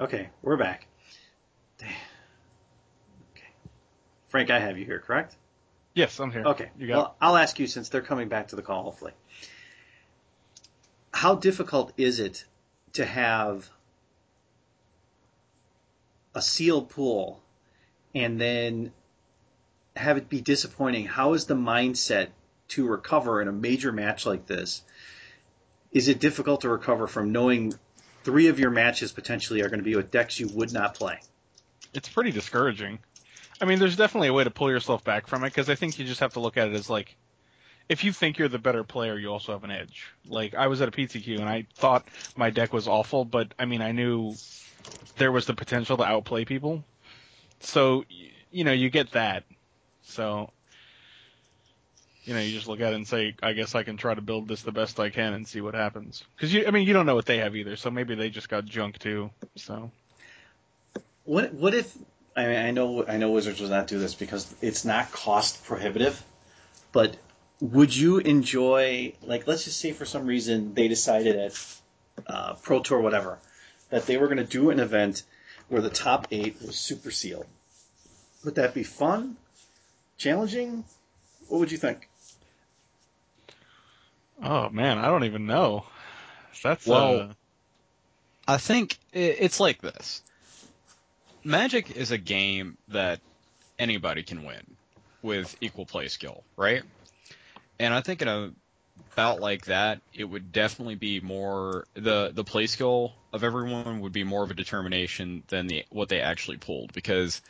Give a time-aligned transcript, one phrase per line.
[0.00, 0.86] Okay, we're back.
[1.82, 1.92] Okay.
[4.28, 5.36] Frank, I have you here, correct?
[5.92, 6.42] Yes, I'm here.
[6.42, 6.70] Okay.
[6.78, 9.12] You got well, I'll ask you since they're coming back to the call, hopefully.
[11.12, 12.46] How difficult is it
[12.94, 13.68] to have
[16.34, 17.42] a seal pool
[18.14, 18.92] and then
[19.96, 21.04] have it be disappointing?
[21.04, 22.28] How is the mindset
[22.68, 24.82] to recover in a major match like this?
[25.92, 27.74] Is it difficult to recover from knowing
[28.24, 31.20] three of your matches potentially are going to be with decks you would not play?
[31.94, 32.98] it's pretty discouraging.
[33.60, 35.98] I mean, there's definitely a way to pull yourself back from it because I think
[35.98, 37.16] you just have to look at it as like,
[37.88, 40.06] if you think you're the better player, you also have an edge.
[40.26, 43.64] Like I was at a PTQ and I thought my deck was awful, but I
[43.64, 44.34] mean, I knew
[45.16, 46.84] there was the potential to outplay people.
[47.60, 48.04] So,
[48.50, 49.44] you know, you get that.
[50.02, 50.50] So,
[52.24, 54.20] you know, you just look at it and say, I guess I can try to
[54.20, 56.22] build this the best I can and see what happens.
[56.36, 58.48] Because you, I mean, you don't know what they have either, so maybe they just
[58.48, 59.30] got junk too.
[59.56, 59.90] So,
[61.24, 61.96] What what if
[62.36, 65.64] I mean I know I know Wizards does not do this because it's not cost
[65.64, 66.22] prohibitive,
[66.92, 67.16] but
[67.60, 71.76] would you enjoy like let's just say for some reason they decided at
[72.26, 73.38] uh, Pro Tour whatever
[73.90, 75.22] that they were going to do an event
[75.68, 77.46] where the top eight was super sealed.
[78.44, 79.36] Would that be fun?
[80.18, 80.84] Challenging?
[81.48, 82.09] What would you think?
[84.42, 85.84] Oh man, I don't even know.
[86.62, 87.32] That's Well, uh,
[88.46, 90.22] I think it's like this.
[91.44, 93.20] Magic is a game that
[93.78, 94.76] anybody can win
[95.22, 96.82] with equal play skill, right?
[97.78, 98.52] And I think in a
[99.16, 104.12] bout like that, it would definitely be more the the play skill of everyone would
[104.12, 107.40] be more of a determination than the what they actually pulled because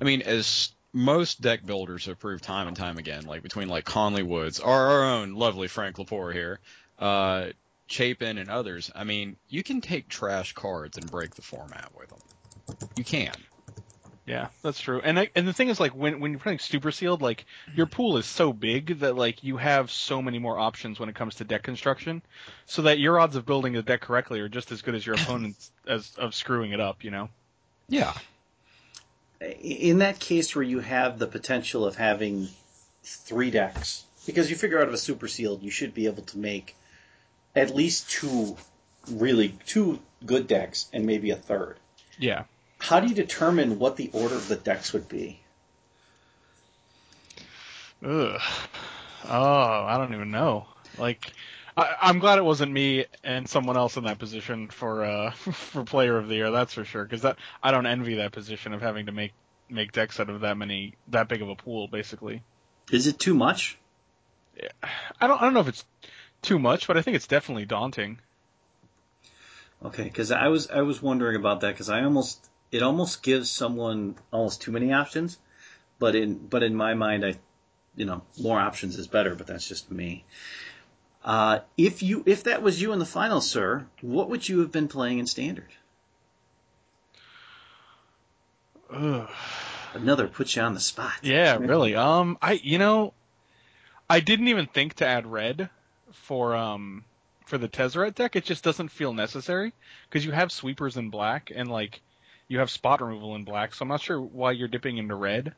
[0.00, 3.84] I mean as most deck builders have proved time and time again, like between like
[3.84, 6.60] Conley Woods, our, our own lovely Frank Lepore here,
[6.98, 7.48] uh,
[7.88, 12.10] Chapin and others, I mean, you can take trash cards and break the format with
[12.10, 12.18] them.
[12.96, 13.34] You can.
[14.26, 15.00] Yeah, that's true.
[15.02, 17.86] And I, and the thing is, like when when you're playing super sealed, like your
[17.86, 21.36] pool is so big that like you have so many more options when it comes
[21.36, 22.20] to deck construction,
[22.66, 25.14] so that your odds of building a deck correctly are just as good as your
[25.20, 27.04] opponent's as of screwing it up.
[27.04, 27.30] You know.
[27.88, 28.12] Yeah.
[29.40, 32.48] In that case where you have the potential of having
[33.02, 36.38] three decks, because you figure out of a super sealed, you should be able to
[36.38, 36.76] make
[37.54, 38.56] at least two
[39.10, 41.76] really two good decks and maybe a third.
[42.18, 42.44] Yeah.
[42.78, 45.40] How do you determine what the order of the decks would be?
[48.04, 48.40] Ugh.
[49.28, 50.66] Oh, I don't even know.
[50.96, 51.32] Like,
[51.78, 55.84] I, I'm glad it wasn't me and someone else in that position for uh for
[55.84, 56.50] player of the year.
[56.50, 57.04] That's for sure.
[57.04, 59.32] Because that I don't envy that position of having to make
[59.70, 62.42] make decks out of that many that big of a pool, basically.
[62.90, 63.78] Is it too much?
[65.20, 65.84] I don't I don't know if it's
[66.42, 68.18] too much, but I think it's definitely daunting.
[69.84, 73.50] Okay, because I was I was wondering about that because I almost it almost gives
[73.50, 75.38] someone almost too many options,
[76.00, 77.34] but in but in my mind I,
[77.94, 79.36] you know, more options is better.
[79.36, 80.24] But that's just me.
[81.24, 84.72] Uh, if you if that was you in the final, sir, what would you have
[84.72, 85.68] been playing in standard?
[88.90, 89.28] Ugh.
[89.94, 91.14] Another puts you on the spot.
[91.22, 91.94] Yeah, really.
[91.94, 93.14] Um, I you know,
[94.08, 95.70] I didn't even think to add red
[96.12, 97.04] for um
[97.46, 98.36] for the Tezzeret deck.
[98.36, 99.72] It just doesn't feel necessary
[100.08, 102.02] because you have sweepers in black and like
[102.48, 103.74] you have spot removal in black.
[103.74, 105.54] So I'm not sure why you're dipping into red.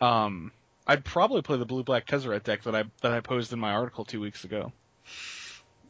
[0.00, 0.52] Um,
[0.86, 3.72] I'd probably play the blue black Tezzeret deck that I that I posed in my
[3.72, 4.72] article two weeks ago.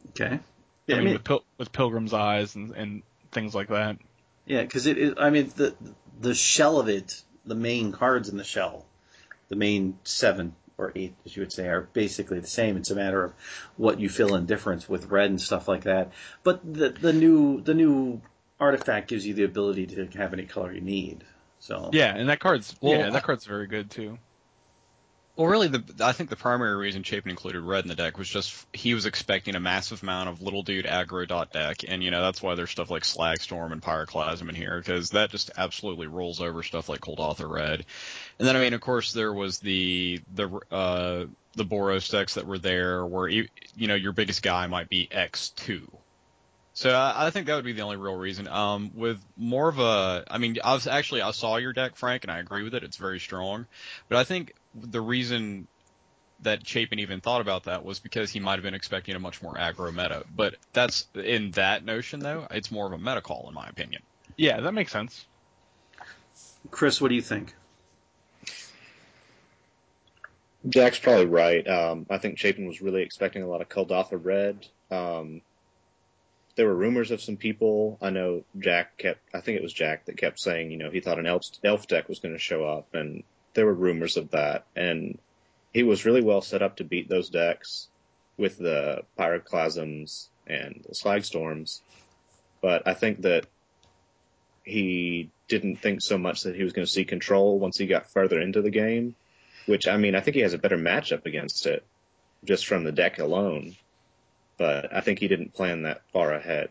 [0.09, 0.25] Okay.
[0.35, 0.39] I
[0.87, 3.97] Yeah, I mean, mean, with Pil- with Pilgrim's Eyes and and things like that.
[4.45, 5.17] yeah, because it, it.
[5.19, 5.75] I mean, the
[6.21, 8.85] the shell of it, the main cards in the shell,
[9.49, 12.77] the main seven or eight, as you would say, are basically the same.
[12.77, 13.33] It's a matter of
[13.77, 16.11] what you fill in difference with red and stuff like that.
[16.43, 18.21] But the the new the new
[18.59, 21.23] artifact gives you the ability to have any color you need.
[21.59, 24.17] So Yeah, and that card's Well, yeah, that card's very good too.
[25.35, 28.29] Well, really, the I think the primary reason Chapin included red in the deck was
[28.29, 32.09] just he was expecting a massive amount of little dude aggro dot deck, and you
[32.09, 36.07] know that's why there's stuff like Slagstorm and Pyroclasm in here because that just absolutely
[36.07, 37.85] rolls over stuff like Kuldotha Red.
[38.39, 41.25] And then I mean, of course, there was the the uh,
[41.55, 45.49] the Boros decks that were there where you, know your biggest guy might be X
[45.49, 45.91] two.
[46.75, 48.47] So I, I think that would be the only real reason.
[48.47, 52.23] Um, with more of a, I mean, I was actually I saw your deck, Frank,
[52.23, 52.83] and I agree with it.
[52.83, 53.65] It's very strong,
[54.07, 55.67] but I think the reason
[56.41, 59.41] that Chapin even thought about that was because he might have been expecting a much
[59.41, 60.25] more aggro meta.
[60.35, 64.01] But that's in that notion though, it's more of a meta call in my opinion.
[64.37, 65.25] Yeah, that makes sense.
[66.71, 67.53] Chris, what do you think?
[70.67, 71.67] Jack's probably right.
[71.67, 74.67] Um, I think Chapin was really expecting a lot of Kuldotha red.
[74.89, 75.41] Um,
[76.55, 77.97] there were rumors of some people.
[78.01, 81.01] I know Jack kept, I think it was Jack that kept saying, you know, he
[81.01, 83.23] thought an elf, elf deck was going to show up, and
[83.55, 84.65] there were rumors of that.
[84.75, 85.17] And
[85.73, 87.87] he was really well set up to beat those decks
[88.37, 91.81] with the Pyroclasms and the Slagstorms.
[92.61, 93.47] But I think that
[94.63, 98.11] he didn't think so much that he was going to see control once he got
[98.11, 99.15] further into the game.
[99.65, 101.83] Which, I mean, I think he has a better matchup against it
[102.43, 103.75] just from the deck alone
[104.57, 106.69] but I think he didn't plan that far ahead.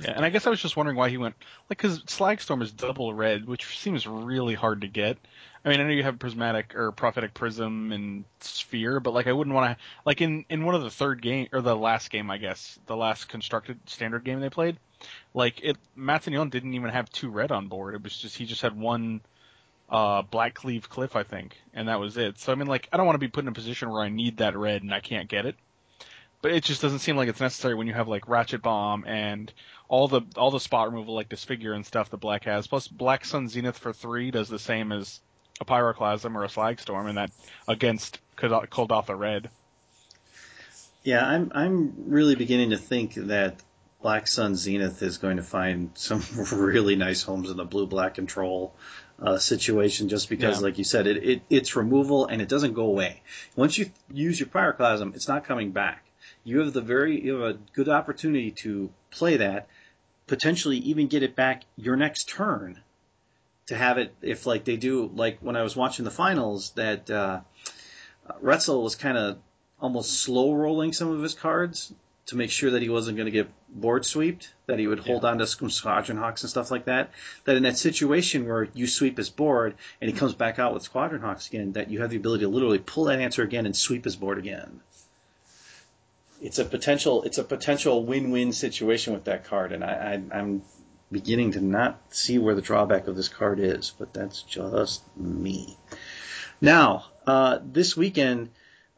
[0.00, 1.34] Yeah, and I guess I was just wondering why he went
[1.70, 5.18] like because Slagstorm is double red, which seems really hard to get.
[5.64, 9.32] I mean, I know you have prismatic or prophetic prism and sphere, but like I
[9.32, 12.30] wouldn't want to like in in one of the third game or the last game,
[12.30, 14.78] I guess the last constructed standard game they played,
[15.34, 17.94] like it Matignon didn't even have two red on board.
[17.94, 19.22] It was just he just had one
[19.88, 22.38] uh black cleave cliff, I think, and that was it.
[22.38, 24.08] So I mean, like I don't want to be put in a position where I
[24.08, 25.56] need that red and I can't get it
[26.42, 29.52] but it just doesn't seem like it's necessary when you have like ratchet bomb and
[29.88, 32.66] all the all the spot removal like disfigure and stuff that black has.
[32.66, 35.20] Plus, Black Sun Zenith for three does the same as
[35.60, 37.30] a pyroclasm or a slagstorm, and that
[37.68, 39.50] against Kuldotha red.
[41.02, 43.62] Yeah, I'm I'm really beginning to think that
[44.02, 46.22] Black Sun Zenith is going to find some
[46.52, 48.74] really nice homes in the blue black control
[49.20, 50.62] uh, situation just because, yeah.
[50.62, 53.22] like you said, it, it it's removal and it doesn't go away.
[53.54, 56.05] Once you use your pyroclasm, it's not coming back
[56.46, 59.66] you have the very you have a good opportunity to play that,
[60.28, 62.80] potentially even get it back your next turn.
[63.66, 67.10] To have it, if like they do, like when I was watching the finals, that
[67.10, 67.40] uh,
[68.40, 69.38] Retzel was kind of
[69.80, 71.92] almost slow rolling some of his cards
[72.26, 75.24] to make sure that he wasn't going to get board swept, that he would hold
[75.24, 75.30] yeah.
[75.30, 77.10] on to some Squadron Hawks and stuff like that.
[77.44, 80.84] That in that situation where you sweep his board and he comes back out with
[80.84, 83.76] Squadron Hawks again, that you have the ability to literally pull that answer again and
[83.76, 84.80] sweep his board again
[86.40, 90.62] it's a potential it's a potential win-win situation with that card, and I, I I'm
[91.10, 95.76] beginning to not see where the drawback of this card is, but that's just me.
[96.60, 98.50] Now, uh, this weekend,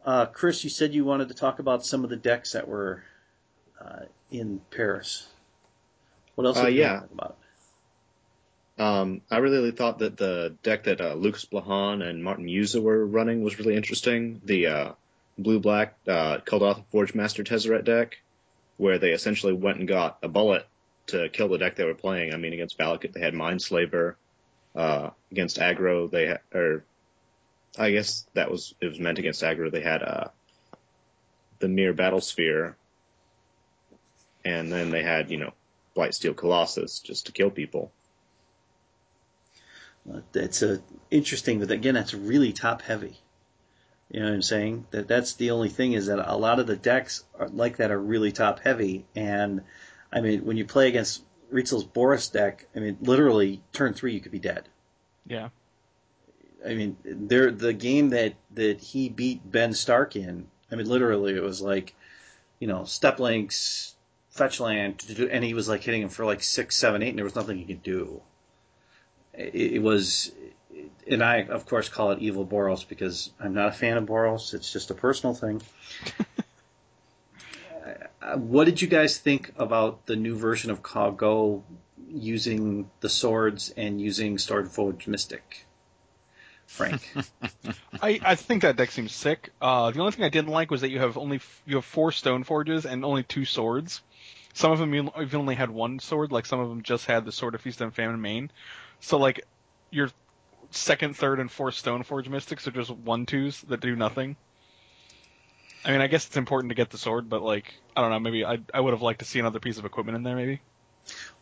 [0.05, 3.03] uh, Chris, you said you wanted to talk about some of the decks that were
[3.81, 4.01] uh,
[4.31, 5.27] in Paris.
[6.35, 6.59] What else?
[6.59, 7.03] Uh, yeah.
[7.13, 7.37] about?
[8.79, 13.05] Um, I really thought that the deck that uh, Lukas Blohon and Martin Juza were
[13.05, 14.41] running was really interesting.
[14.45, 14.93] The uh,
[15.39, 18.19] blue black uh, Kuldotha Forgemaster Tezzeret deck,
[18.77, 20.67] where they essentially went and got a bullet
[21.07, 22.35] to kill the deck they were playing.
[22.35, 24.15] I mean, against Valakut they had Mindslaver.
[24.75, 26.85] Uh, against aggro they had, or
[27.77, 29.73] I guess that was it was meant against aggro.
[29.73, 30.29] They had uh,
[31.59, 32.75] the Myr Battlesphere,
[34.45, 35.53] and then they had you know
[35.97, 37.91] Blightsteel Colossus just to kill people.
[40.35, 40.81] It's a
[41.11, 43.19] interesting, but again, that's really top heavy.
[44.11, 44.87] You know what I'm saying?
[44.91, 47.91] That that's the only thing is that a lot of the decks are, like that
[47.91, 49.63] are really top heavy, and
[50.13, 51.23] I mean when you play against
[51.53, 54.69] Ritzel's Boros deck, I mean literally turn three you could be dead.
[55.27, 55.51] Yeah.
[56.67, 60.47] I mean, there the game that that he beat Ben Stark in.
[60.71, 61.95] I mean, literally, it was like,
[62.59, 63.95] you know, Steppe Lynx,
[64.31, 67.25] fetch land, and he was like hitting him for like six, seven, eight, and there
[67.25, 68.23] was nothing he could do.
[69.35, 70.33] It, it was
[71.11, 74.55] and I, of course, call it Evil Boros because I'm not a fan of Boros.
[74.55, 75.63] It's just a personal thing.
[78.23, 81.65] Uh, what did you guys think about the new version of Caw-Go
[82.11, 85.67] using the swords and using Stoneforge Mystic?
[86.67, 87.15] Frank,
[88.03, 89.51] I, I think that deck seems sick.
[89.61, 92.13] Uh, the only thing I didn't like was that you have only you have four
[92.13, 94.03] stone forges and only two swords.
[94.53, 97.33] Some of them you've only had one sword, like some of them just had the
[97.33, 98.51] Sword of Feast and Famine main.
[99.01, 99.47] So like
[99.91, 100.11] you're
[100.71, 104.37] second, third, and fourth Stoneforge Mystics are just one twos that do nothing.
[105.85, 108.21] I mean, I guess it's important to get the sword, but like, I don't know,
[108.21, 110.61] maybe I I would have liked to see another piece of equipment in there, maybe.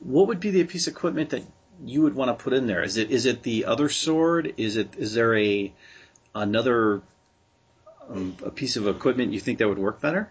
[0.00, 1.42] What would be the piece of equipment that
[1.84, 2.82] you would want to put in there?
[2.82, 4.54] Is it is it the other sword?
[4.56, 5.72] Is it is there a
[6.34, 7.02] another
[8.08, 10.30] um, a piece of equipment you think that would work better?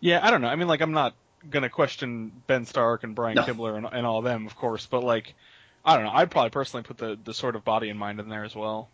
[0.00, 0.48] Yeah, I don't know.
[0.48, 1.14] I mean, like, I'm not
[1.48, 3.42] gonna question Ben Stark and Brian no.
[3.42, 5.34] Kibler and, and all of them, of course, but like,
[5.84, 6.12] I don't know.
[6.12, 8.90] I'd probably personally put the the Sword of Body and Mind in there as well.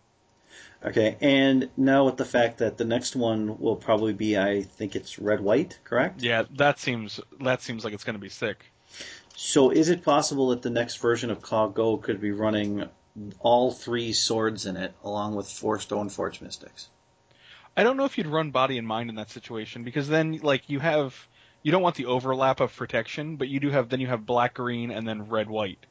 [0.85, 4.95] Okay, and now with the fact that the next one will probably be, I think
[4.95, 6.23] it's red white, correct?
[6.23, 8.65] Yeah, that seems that seems like it's going to be sick.
[9.35, 12.89] So, is it possible that the next version of Caw-Go could be running
[13.41, 16.89] all three swords in it, along with four Stoneforge Mystics?
[17.77, 20.71] I don't know if you'd run body and mind in that situation because then, like,
[20.71, 21.29] you have
[21.63, 24.55] you don't want the overlap of protection, but you do have then you have black
[24.55, 25.85] green and then red white.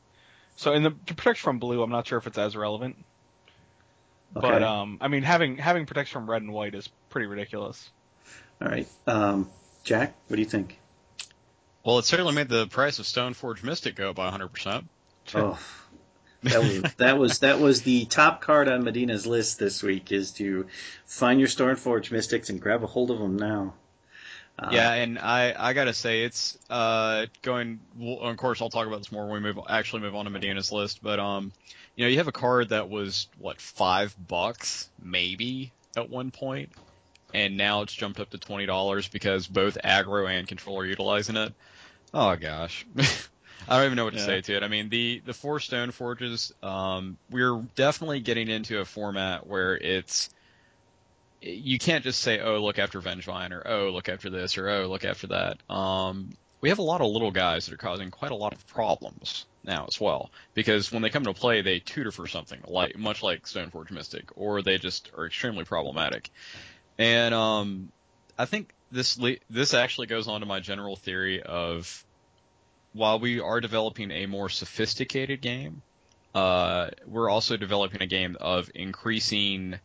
[0.56, 2.98] So in the protection from blue, I'm not sure if it's as relevant.
[4.36, 4.48] Okay.
[4.50, 7.90] But um, I mean, having having protection from red and white is pretty ridiculous.
[8.62, 9.50] All right, um,
[9.84, 10.80] Jack, what do you think?
[11.86, 14.86] Well, it certainly made the price of Stoneforge Mystic go up by 100%.
[15.36, 15.60] Oh,
[16.44, 20.12] that was that was that was the top card on Medina's list this week.
[20.12, 20.68] Is to
[21.06, 23.74] find your Stoneforge Mystics and grab a hold of them now.
[24.58, 27.82] Uh, yeah, and I I gotta say it's uh going.
[27.96, 30.32] Well, of course, I'll talk about this more when we move actually move on to
[30.32, 31.02] Medina's list.
[31.02, 31.54] But um,
[31.96, 36.72] you know, you have a card that was what five bucks maybe at one point,
[37.34, 41.38] and now it's jumped up to twenty dollars because both aggro and control are utilizing
[41.38, 41.54] it.
[42.14, 42.86] Oh gosh.
[43.68, 44.20] I don't even know what to Yeah.
[44.20, 44.64] say to it.
[44.64, 49.76] I mean, the the four stone forges, um, we're definitely getting into a format where
[49.78, 50.30] it's
[51.46, 54.88] you can't just say, oh, look after Vengevine, or oh, look after this, or oh,
[54.88, 55.58] look after that.
[55.74, 56.30] Um,
[56.62, 59.46] we have a lot of little guys that are causing quite a lot of problems
[59.64, 63.22] now as well, because when they come to play, they tutor for something, like much
[63.22, 66.32] like Stoneforge Mystic, or they just are extremely problematic.
[66.98, 67.92] And um,
[68.38, 72.04] I think this le- this actually goes on to my general theory of
[72.94, 75.82] while we are developing a more sophisticated game,
[76.34, 79.80] uh, we're also developing a game of increasing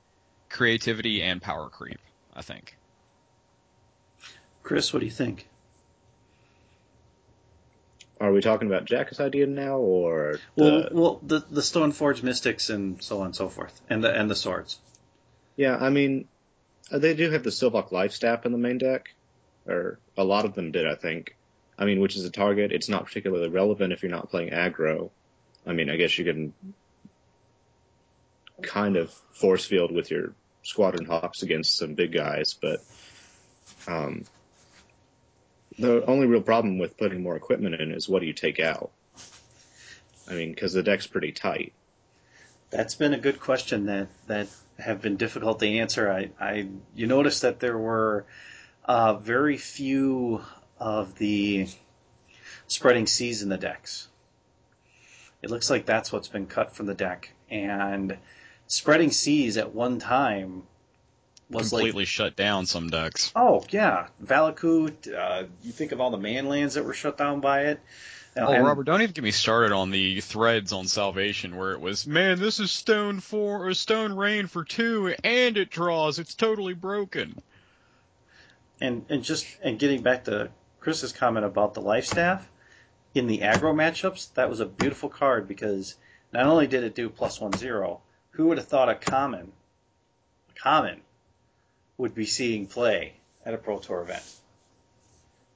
[0.51, 1.99] creativity and power creep.
[2.35, 2.77] I think.
[4.63, 5.49] Chris, what do you think?
[8.21, 12.69] Are we talking about Jack's idea now, or Well, the, well, the the Stoneforge Mystics
[12.69, 14.79] and so on and so forth, and the and the swords.
[15.57, 15.77] yeah?
[15.77, 16.29] I mean,
[16.91, 19.15] they do have the Sylvok Life Staff in the main deck,
[19.67, 21.35] or a lot of them did, I think.
[21.79, 22.73] I mean, which is a target.
[22.73, 25.09] It's not particularly relevant if you're not playing aggro.
[25.67, 26.53] I mean, I guess you can
[28.61, 32.83] kind of force field with your Squadron Hawks against some big guys, but
[33.87, 34.25] um,
[35.79, 38.91] the only real problem with putting more equipment in is what do you take out?
[40.29, 41.73] I mean, because the deck's pretty tight.
[42.71, 44.49] That's been a good question that that
[44.79, 46.11] have been difficult to answer.
[46.11, 48.27] I, I you notice that there were
[48.85, 50.43] uh, very few
[50.79, 51.69] of the
[52.69, 54.09] spreading seas in the decks.
[55.43, 58.17] It looks like that's what's been cut from the deck, and
[58.71, 60.63] spreading seas at one time
[61.51, 63.33] was like completely shut down some decks.
[63.35, 65.13] Oh yeah, Valakut.
[65.13, 67.81] Uh, you think of all the manlands that were shut down by it.
[68.37, 71.73] Uh, Oh, and- Robert, don't even get me started on the threads on Salvation where
[71.73, 76.21] it was, man, this is Stone Four or Stone Rain for two, and it draws.
[76.21, 77.43] It's totally broken.
[78.81, 82.49] And and just and getting back to Chris's comment about the life staff
[83.15, 85.97] in the aggro matchups, that was a beautiful card because
[86.33, 88.01] not only did it do plus one zero,
[88.31, 89.53] who would have thought a common,
[90.51, 91.01] a common,
[91.99, 94.23] would be seeing play at a Pro Tour event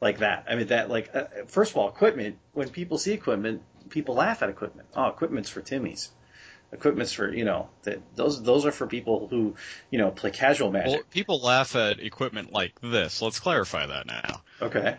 [0.01, 0.47] like that?
[0.49, 2.39] I mean, that like uh, first of all, equipment.
[2.53, 4.89] When people see equipment, people laugh at equipment.
[4.95, 6.09] Oh, equipment's for Timmies.
[6.73, 9.55] Equipment's for you know that those those are for people who
[9.91, 10.91] you know play casual magic.
[10.91, 13.23] Well, people laugh at equipment like this.
[13.23, 14.43] Let's clarify that now.
[14.61, 14.97] okay.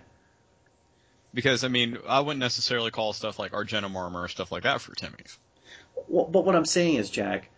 [1.36, 4.80] Because, I mean, I wouldn't necessarily call stuff like Argentum Armor or stuff like that
[4.80, 5.38] for Timmy's.
[6.08, 7.50] Well, but what I'm saying is, Jack,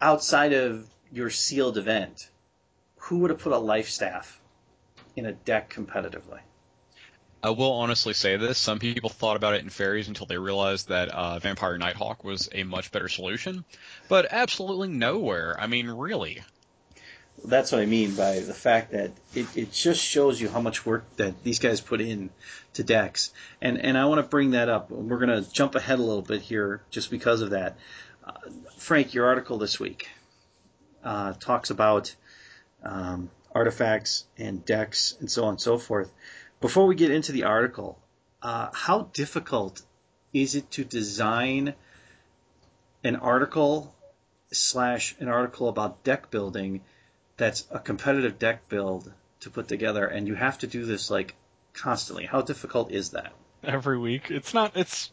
[0.00, 2.28] outside of your sealed event,
[2.96, 4.40] who would have put a life staff
[5.16, 6.40] in a deck competitively?
[7.44, 8.56] I will honestly say this.
[8.56, 12.48] Some people thought about it in fairies until they realized that uh, Vampire Nighthawk was
[12.52, 13.64] a much better solution.
[14.08, 15.56] But absolutely nowhere.
[15.58, 16.42] I mean, really.
[17.44, 20.86] That's what I mean by the fact that it, it just shows you how much
[20.86, 22.30] work that these guys put in
[22.74, 23.32] to decks.
[23.60, 24.90] And and I want to bring that up.
[24.90, 27.76] We're going to jump ahead a little bit here just because of that.
[28.76, 30.08] Frank, your article this week
[31.04, 32.14] uh, talks about
[32.82, 36.10] um, artifacts and decks and so on and so forth.
[36.60, 37.98] Before we get into the article,
[38.42, 39.82] uh, how difficult
[40.32, 41.74] is it to design
[43.04, 43.94] an article
[44.52, 46.82] slash an article about deck building
[47.36, 51.34] that's a competitive deck build to put together, and you have to do this like
[51.72, 52.26] constantly.
[52.26, 53.32] How difficult is that?
[53.64, 54.30] every week.
[54.30, 55.10] It's not it's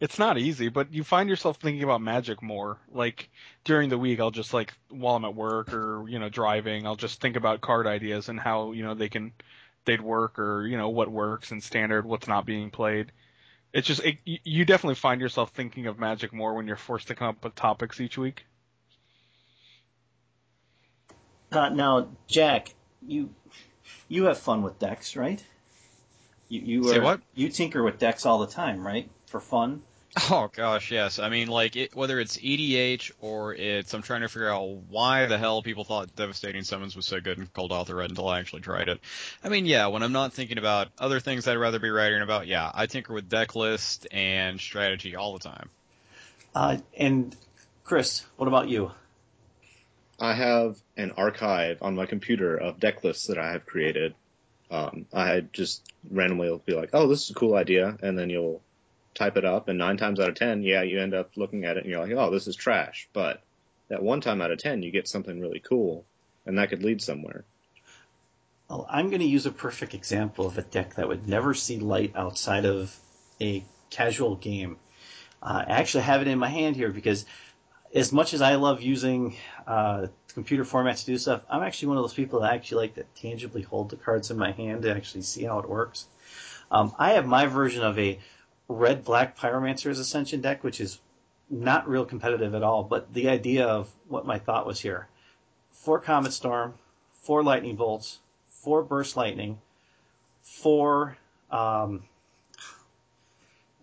[0.00, 2.78] it's not easy, but you find yourself thinking about magic more.
[2.92, 3.30] Like
[3.64, 6.96] during the week, I'll just like while I'm at work or you know driving, I'll
[6.96, 9.32] just think about card ideas and how you know they can
[9.86, 13.10] they'd work or you know what works in standard, what's not being played.
[13.72, 17.08] It's just it, you- you definitely find yourself thinking of magic more when you're forced
[17.08, 18.44] to come up with topics each week.
[21.52, 22.74] Uh, now, Jack,
[23.06, 23.30] you
[24.08, 25.42] you have fun with decks, right?
[26.48, 27.20] You you Say are- what?
[27.34, 29.08] You tinker with decks all the time, right?
[29.26, 29.82] For fun.
[30.30, 31.18] Oh gosh, yes.
[31.18, 35.26] I mean, like it, whether it's EDH or it's I'm trying to figure out why
[35.26, 38.62] the hell people thought Devastating Summons was so good in Kuldotha Red until I actually
[38.62, 38.98] tried it.
[39.44, 42.46] I mean, yeah, when I'm not thinking about other things I'd rather be writing about,
[42.46, 45.68] yeah, I tinker with deck list and strategy all the time.
[46.54, 47.36] Uh, and
[47.84, 48.92] Chris, what about you?
[50.18, 54.14] I have an archive on my computer of deck lists that I have created.
[54.70, 58.30] Um, I just randomly will be like, oh, this is a cool idea, and then
[58.30, 58.62] you'll
[59.16, 61.76] type it up, and nine times out of ten, yeah, you end up looking at
[61.76, 63.08] it and you're like, oh, this is trash.
[63.12, 63.42] But
[63.88, 66.04] that one time out of ten, you get something really cool,
[66.44, 67.44] and that could lead somewhere.
[68.68, 71.78] Well, I'm going to use a perfect example of a deck that would never see
[71.78, 72.96] light outside of
[73.40, 74.76] a casual game.
[75.42, 77.26] Uh, I actually have it in my hand here because
[77.94, 81.96] as much as I love using uh, computer formats to do stuff, I'm actually one
[81.98, 84.94] of those people that actually like to tangibly hold the cards in my hand to
[84.94, 86.06] actually see how it works.
[86.68, 88.18] Um, I have my version of a
[88.68, 91.00] red black Pyromancer's Ascension deck, which is
[91.48, 95.08] not real competitive at all, but the idea of what my thought was here.
[95.70, 96.74] Four Comet Storm,
[97.22, 98.18] four Lightning Bolts,
[98.48, 99.58] four Burst Lightning,
[100.42, 101.16] four
[101.50, 102.02] um,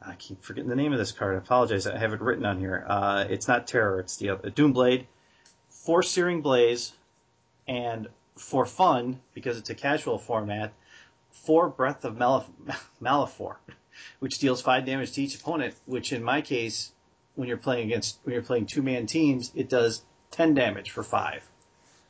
[0.05, 1.35] I keep forgetting the name of this card.
[1.35, 1.87] I apologize.
[1.87, 2.85] I have it written on here.
[2.87, 3.99] Uh, it's not Terror.
[3.99, 5.05] It's the other Doomblade.
[5.69, 6.93] Four Searing Blaze,
[7.67, 10.73] and for fun because it's a casual format,
[11.31, 12.45] four Breath of Malif-
[13.01, 13.55] Malfegor,
[14.19, 15.75] which deals five damage to each opponent.
[15.85, 16.91] Which in my case,
[17.35, 21.03] when you're playing against when you're playing two man teams, it does ten damage for
[21.03, 21.47] five.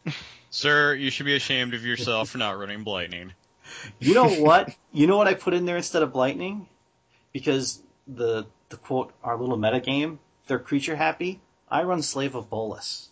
[0.50, 3.32] Sir, you should be ashamed of yourself for not running Blightning.
[4.00, 4.70] You know what?
[4.92, 6.68] you know what I put in there instead of Lightning?
[7.34, 11.42] because the the quote our little meta game they're creature happy.
[11.70, 13.10] I run Slave of Bolas.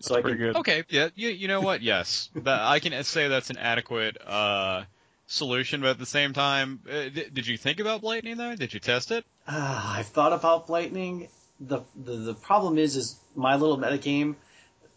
[0.00, 0.56] So I can, good.
[0.56, 1.82] Okay, yeah, you, you know what?
[1.82, 4.84] Yes, that, I can say that's an adequate uh,
[5.28, 5.82] solution.
[5.82, 8.56] But at the same time, uh, did you think about Blightning though?
[8.56, 9.24] Did you test it?
[9.46, 11.28] Uh, I've thought about Blightning.
[11.60, 14.36] The, the the problem is, is my little meta game.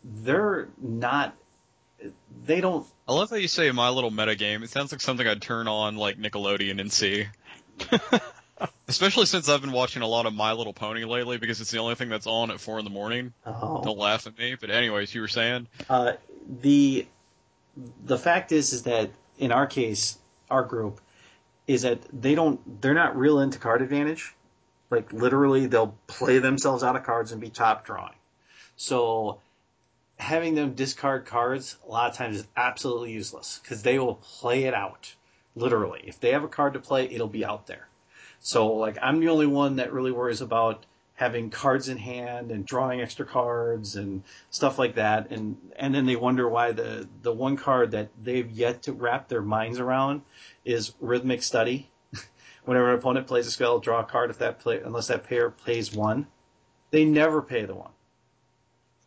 [0.04, 1.36] They're not.
[2.46, 2.88] They don't.
[3.08, 4.64] I love how you say my little meta game.
[4.64, 7.28] It sounds like something I'd turn on like Nickelodeon and see.
[8.88, 11.80] Especially since I've been watching a lot of My Little Pony lately because it's the
[11.80, 13.34] only thing that's on at four in the morning.
[13.46, 13.82] Oh.
[13.84, 14.56] Don't laugh at me.
[14.60, 15.68] But anyways, you were saying?
[15.90, 16.14] Uh,
[16.62, 17.08] the
[18.04, 20.18] the fact is is that in our case,
[20.52, 21.02] our group
[21.68, 24.36] is that they don't they're not real into card advantage.
[24.90, 28.16] Like literally, they'll play themselves out of cards and be top drawing.
[28.76, 29.40] So
[30.18, 34.66] having them discard cards a lot of times is absolutely useless because they will play
[34.66, 35.14] it out.
[35.56, 37.88] Literally, if they have a card to play, it'll be out there.
[38.42, 42.66] So like I'm the only one that really worries about having cards in hand and
[42.66, 47.32] drawing extra cards and stuff like that and and then they wonder why the the
[47.32, 50.22] one card that they've yet to wrap their minds around
[50.66, 51.92] is Rhystic Study.
[52.66, 55.50] Whenever an opponent plays a spell, draw a card if that play unless that pair
[55.50, 56.28] plays one.
[56.92, 57.92] They never pay the one.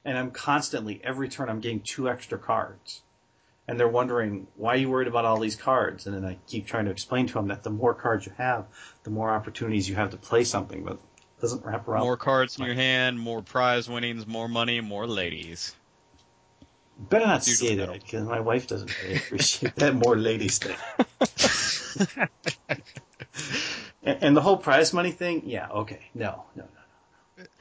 [0.05, 3.03] And I'm constantly every turn I'm getting two extra cards
[3.67, 6.67] and they're wondering why are you worried about all these cards and then i keep
[6.67, 8.67] trying to explain to them that the more cards you have
[9.05, 11.14] the more opportunities you have to play something but it
[11.45, 15.77] doesn't wrap around more cards in your hand more prize winnings more money more ladies.
[16.99, 20.77] Better not say that because my wife doesn't really appreciate that more ladies thing.
[24.07, 25.43] And, and the whole prize money thing?
[25.47, 26.11] Yeah okay.
[26.15, 26.85] No no no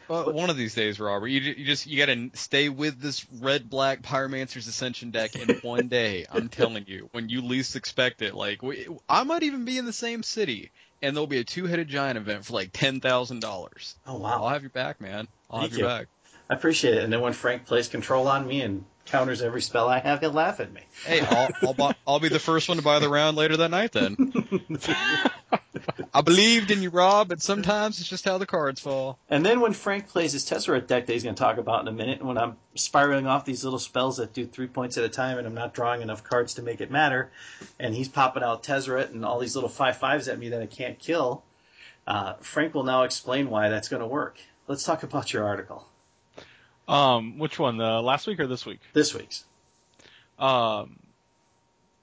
[0.07, 3.25] well, one of these days, Robert, you, you just you got to stay with this
[3.39, 6.25] red black Pyromancer's Ascension deck in one day.
[6.31, 9.85] I'm telling you, when you least expect it, like we, I might even be in
[9.85, 10.71] the same city,
[11.03, 13.95] and there'll be a two-headed giant event for like ten thousand dollars.
[14.07, 14.43] Oh wow!
[14.43, 15.27] I'll have your back, man.
[15.51, 15.95] I'll Thank have your you.
[15.95, 16.07] back.
[16.49, 17.03] I appreciate it.
[17.03, 20.31] And then when Frank plays control on me and counters every spell I have, he'll
[20.31, 20.81] laugh at me.
[21.05, 23.69] Hey, I'll I'll, buy, I'll be the first one to buy the round later that
[23.69, 23.91] night.
[23.91, 24.15] Then
[26.13, 29.17] I believed in you, Rob, but sometimes it's just how the cards fall.
[29.29, 31.87] And then when Frank plays his Tezzeret deck that he's going to talk about in
[31.87, 35.03] a minute, and when I'm spiraling off these little spells that do three points at
[35.03, 37.31] a time, and I'm not drawing enough cards to make it matter,
[37.79, 40.67] and he's popping out Tezzeret and all these little five fives at me that I
[40.67, 41.43] can't kill,
[42.07, 44.37] uh, Frank will now explain why that's going to work.
[44.67, 45.87] Let's talk about your article.
[46.87, 47.77] Um, which one?
[47.77, 48.79] The last week or this week?
[48.93, 49.45] This week's.
[50.39, 50.99] Um,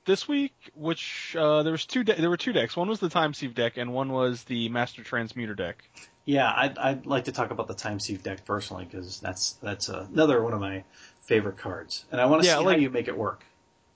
[0.07, 2.77] this week, which uh, there was two de- there were two decks.
[2.77, 5.83] One was the Time Sieve deck, and one was the Master Transmuter deck.
[6.25, 9.89] Yeah, I'd, I'd like to talk about the Time Sieve deck personally because that's that's
[9.89, 10.85] another one of my
[11.23, 13.45] favorite cards, and I want to Yeah, see like- how you make it work.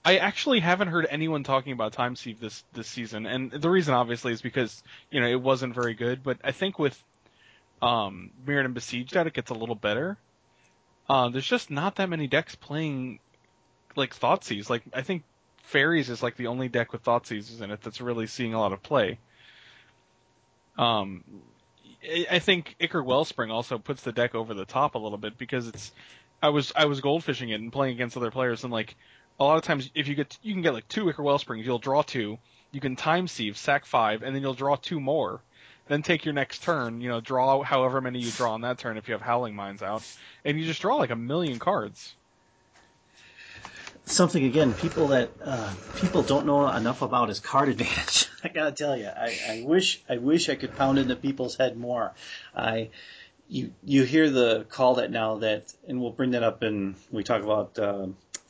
[0.07, 3.95] I actually haven't heard anyone talking about Time Sieve this this season, and the reason
[3.95, 6.23] obviously is because you know it wasn't very good.
[6.23, 7.03] But I think with
[7.81, 10.19] um, Mirrodin Besieged out, it gets a little better.
[11.09, 13.19] Uh, there's just not that many decks playing
[13.97, 14.71] like Thoughtseize.
[14.71, 15.23] Like I think
[15.65, 18.73] Fairies is like the only deck with Thoughtseizes in it that's really seeing a lot
[18.73, 19.19] of play.
[20.77, 21.25] Um,
[22.31, 25.69] I- think Ichor Wellspring also puts the deck over the top a little bit because
[25.69, 25.93] it's.
[26.43, 28.97] I was I was goldfishing it and playing against other players and like
[29.41, 31.79] a lot of times if you get you can get like two Ichor Wellsprings, you'll
[31.79, 32.39] draw two,
[32.71, 35.41] you can time sieve, sack five, and then you'll draw two more.
[35.87, 38.97] Then take your next turn, you know, draw however many you draw on that turn
[38.97, 40.03] if you have Howling Mines out,
[40.45, 42.15] and you just draw like a million cards.
[44.07, 44.73] something again.
[44.75, 48.29] People that uh, people don't know enough about is card advantage.
[48.43, 51.77] I gotta tell you, I, I wish I wish I could pound into people's head
[51.77, 52.13] more.
[52.57, 52.91] I
[53.49, 57.25] you you hear the call that now that, and we'll bring that up in we
[57.25, 58.07] talk about uh,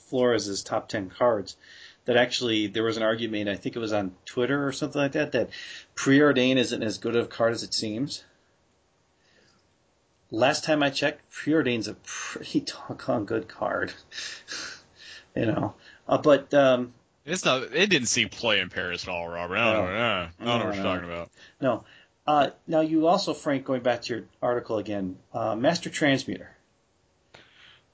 [0.09, 1.57] Flores' top ten cards.
[2.07, 3.49] That actually there was an argument.
[3.49, 5.33] I think it was on Twitter or something like that.
[5.33, 5.51] That
[5.97, 8.23] preordain isn't as good of a card as it seems.
[10.31, 13.93] Last time I checked, preordain's a pretty doggone good card.
[15.37, 15.75] you know,
[16.09, 16.93] uh, but um,
[17.25, 17.63] It's not.
[17.75, 19.57] It didn't see play in Paris at all, Robert.
[19.57, 19.93] I don't No.
[19.95, 20.29] know.
[20.41, 20.95] I don't know what you're no.
[20.95, 21.31] talking about.
[21.61, 21.85] no.
[22.27, 26.47] Uh, now you also, Frank, going back to your article again, uh, Master Transmuter.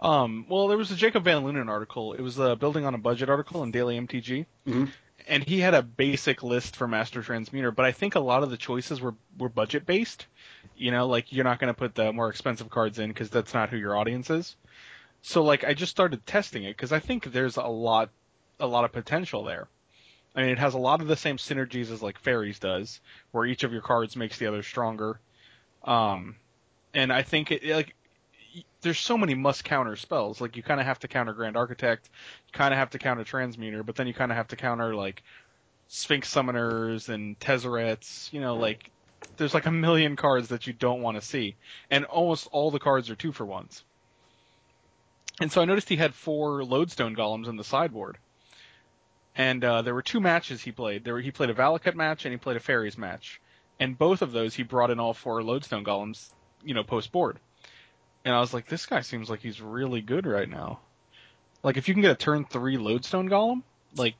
[0.01, 2.15] Um, well, there was a Jacob Van Lunen article.
[2.15, 4.91] It was a building on a budget article in Daily MTG, Mhm.
[5.29, 7.71] and he had a basic list for Master Transmuter.
[7.71, 10.27] But I think a lot of the choices were were budget based.
[10.77, 13.53] You know, like you're not going to put the more expensive cards in because that's
[13.53, 14.57] not who your audience is.
[15.23, 18.09] So like I just started testing it because I think there's a lot
[18.59, 19.69] a lot of potential there.
[20.35, 23.01] I mean, it has a lot of the same synergies as like Fairies does,
[23.33, 25.21] where each of your cards makes the other stronger.
[25.85, 26.37] Um,
[26.95, 27.95] and I think it like
[28.81, 30.41] there's so many must counter spells.
[30.41, 32.09] Like you kind of have to counter Grand Architect,
[32.47, 34.95] you kind of have to counter Transmuter, but then you kind of have to counter
[34.95, 35.23] like
[35.89, 38.33] Sphinx Summoners and Tezzerets.
[38.33, 38.91] You know, like
[39.37, 41.57] there's like a million cards that you don't want to see,
[41.91, 43.85] and almost all the cards are two for ones.
[45.41, 48.19] And so I noticed he had four Lodestone Golems in the sideboard.
[49.35, 51.03] And uh, there were two matches he played.
[51.03, 53.41] There were, he played a Valakut match and he played a Fairies match.
[53.79, 56.31] And both of those he brought in all four Lodestone Golems,
[56.63, 57.39] you know, post board.
[58.25, 60.81] And I was like, this guy seems like he's really good right now.
[61.63, 63.63] Like if you can get a turn three Lodestone Golem,
[63.97, 64.15] like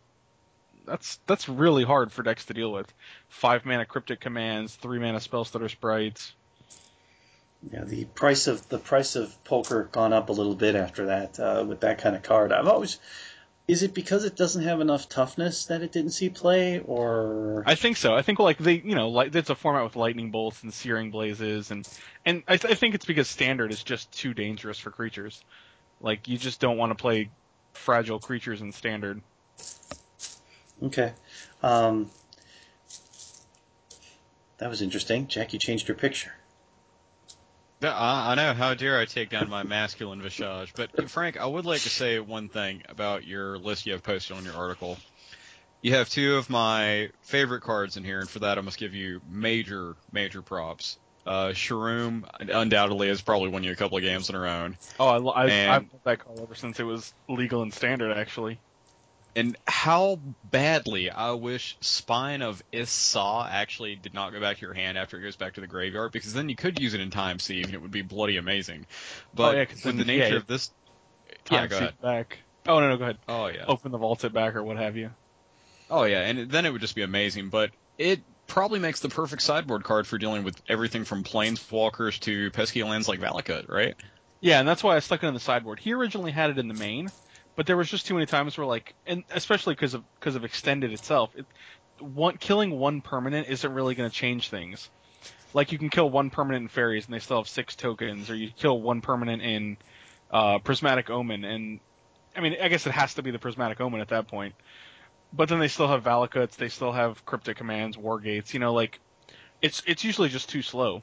[0.87, 2.93] that's that's really hard for decks to deal with.
[3.29, 6.33] Five mana cryptic commands, three mana spell stutter sprites.
[7.73, 11.39] Yeah, the price of the price of poker gone up a little bit after that
[11.39, 12.53] uh, with that kind of card.
[12.53, 12.99] I've always.
[13.71, 17.77] Is it because it doesn't have enough toughness that it didn't see play, or I
[17.77, 18.17] think so.
[18.17, 21.13] I think like they, you know, like it's a format with lightning bolts and searing
[21.13, 21.89] blazes, and
[22.27, 25.41] and I, th- I think it's because standard is just too dangerous for creatures.
[26.01, 27.31] Like you just don't want to play
[27.75, 29.21] fragile creatures in standard.
[30.83, 31.13] okay?
[31.63, 32.11] Um,
[34.59, 35.53] that was interesting, Jack.
[35.53, 36.33] You changed your picture.
[37.83, 38.55] I, I know.
[38.55, 40.73] How dare I take down my masculine visage?
[40.75, 44.37] But Frank, I would like to say one thing about your list you have posted
[44.37, 44.99] on your article.
[45.83, 48.95] You have two of my favorite cards in here, and for that I must give
[48.95, 50.99] you major, major props.
[51.27, 54.77] Uh, Sharuum undoubtedly has probably won you a couple of games on her own.
[54.99, 58.17] Oh, I, I, and, I've loved that card ever since it was legal and standard.
[58.17, 58.59] Actually,
[59.37, 60.19] And how
[60.51, 64.99] badly I wish Spine of Ish Sah actually did not go back to your hand
[64.99, 67.39] after it goes back to the graveyard, because then you could use it in Time
[67.39, 68.87] Sieve, and it would be bloody amazing.
[69.35, 70.71] But Oh, yeah, with the nature yeah, of this,
[71.29, 72.01] yeah, Time go ahead.
[72.03, 72.39] back.
[72.67, 73.19] Oh no, no, go ahead.
[73.29, 73.65] Oh yeah.
[73.67, 75.11] Open the vault it back or what have you.
[75.89, 77.49] Oh yeah, and then it would just be amazing.
[77.49, 82.51] But it probably makes the perfect sideboard card for dealing with everything from planeswalkers to
[82.51, 83.95] pesky lands like Valakut, right?
[84.41, 85.79] Yeah, and that's why I stuck it in the sideboard.
[85.79, 87.11] He originally had it in the main,
[87.57, 90.45] but there was just too many times where like, and especially because of because of
[90.45, 91.47] extended itself, it,
[91.99, 94.89] one killing one permanent isn't really going to change things.
[95.53, 98.35] Like you can kill one permanent in fairies and they still have six tokens, or
[98.35, 99.77] you kill one permanent in
[100.31, 101.81] uh, prismatic omen, and
[102.37, 104.55] I mean, I guess it has to be the prismatic omen at that point.
[105.33, 108.55] But then they still have Valakuts, they still have cryptic commands, war gates.
[108.55, 109.01] You know, like
[109.61, 111.03] it's it's usually just too slow.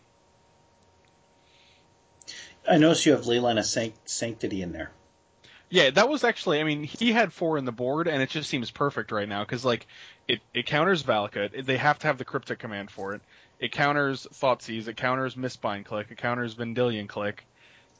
[2.69, 4.91] I notice you have Leyline of Sanct- Sanctity in there.
[5.69, 6.61] Yeah, that was actually.
[6.61, 9.43] I mean, he had four in the board, and it just seems perfect right now
[9.43, 9.85] because like
[10.27, 11.65] it it counters Valakut.
[11.65, 13.21] They have to have the cryptic command for it.
[13.59, 14.87] It counters Thoughtseize.
[14.87, 16.11] It counters Mistbind Clique.
[16.11, 17.45] It counters Vendilion Clique.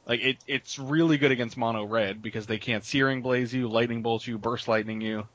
[0.06, 4.02] Like it, it's really good against mono red because they can't Searing Blaze you, Lightning
[4.02, 5.26] Bolt you, Burst Lightning you.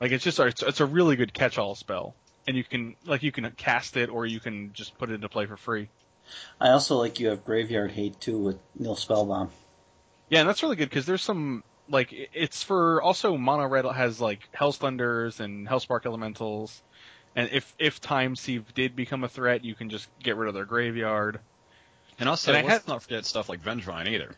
[0.00, 2.14] Like it's just it's, it's a really good catch-all spell,
[2.46, 5.28] and you can like you can cast it or you can just put it into
[5.28, 5.88] play for free.
[6.58, 9.50] I also like you have Graveyard Hate too with Nil Spellbomb.
[10.28, 14.20] Yeah, and that's really good because there's some like it's for also mono red has
[14.20, 16.82] like Hell's Thunders and Hellspark Elementals,
[17.36, 20.54] and if if Time Sieve did become a threat, you can just get rid of
[20.54, 21.40] their graveyard.
[22.18, 24.34] And also, And let's had- not forget stuff like Vengevine either.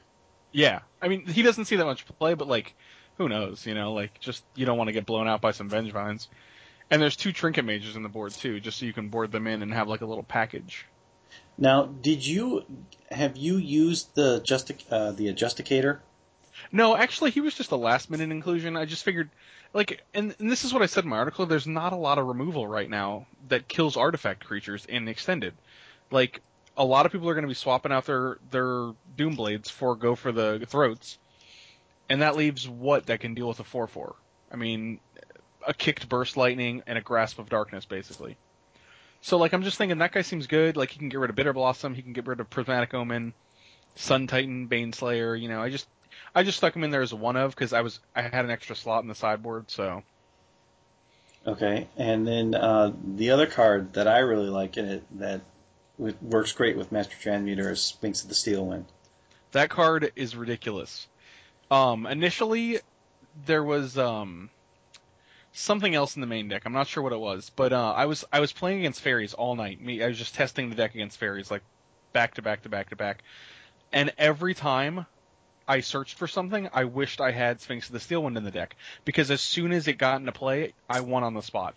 [0.53, 2.75] Yeah, I mean he doesn't see that much play, but like
[3.17, 5.71] who knows, you know, like just you don't want to get blown out by some
[5.71, 6.29] Vengevines.
[6.91, 9.47] And there's two Trinket Mages in the board too, just so you can board them
[9.47, 10.87] in and have like a little package.
[11.59, 12.65] Now, did you
[13.11, 14.37] have you used the
[14.91, 15.99] uh, the adjusticator?
[16.71, 18.77] No, actually, he was just a last minute inclusion.
[18.77, 19.31] I just figured,
[19.73, 21.47] like, and, and this is what I said in my article.
[21.47, 25.55] There's not a lot of removal right now that kills artifact creatures in extended.
[26.11, 26.43] Like,
[26.77, 29.97] a lot of people are going to be swapping out their their Doom Blades for
[29.97, 31.19] go for the throats,
[32.09, 34.15] and that leaves what that can deal with a four four.
[34.51, 35.01] I mean,
[35.67, 38.37] a kicked burst lightning and a grasp of darkness, basically.
[39.21, 40.77] So like I'm just thinking that guy seems good.
[40.77, 43.35] Like he can get rid of Bitter Blossom, he can get rid of Prismatic Omen,
[43.97, 45.41] Sun Titan, Baneslayer.
[45.41, 45.89] You know, I just
[46.35, 48.51] I just stuck him in there as one of because I was I had an
[48.51, 49.71] extra slot in the sideboard.
[49.71, 50.03] So
[51.47, 55.41] Okay, and then uh, the other card that I really like in it that
[55.97, 58.85] w- works great with Master Transmuter is Sphinx of the Steel Wind.
[59.53, 61.07] that card is ridiculous.
[61.71, 62.81] Um, initially
[63.47, 64.51] there was um
[65.53, 66.63] something else in the main deck.
[66.65, 69.35] I'm not sure what it was, but uh, I was I was playing against fairies
[69.35, 69.81] all night.
[69.81, 71.63] Me, I was just testing the deck against fairies, like
[72.13, 73.23] back to back to back to back.
[73.93, 75.07] And every time
[75.67, 78.51] I searched for something, I wished I had Sphinx of the Steel Wind in the
[78.51, 81.75] deck because as soon as it got into play, I won on the spot.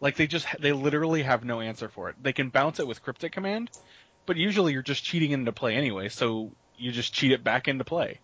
[0.00, 2.16] Like they just they literally have no answer for it.
[2.22, 3.70] They can bounce it with Cryptic Command,
[4.26, 7.84] but usually you're just cheating into play anyway, so you just cheat it back into
[7.84, 8.20] play.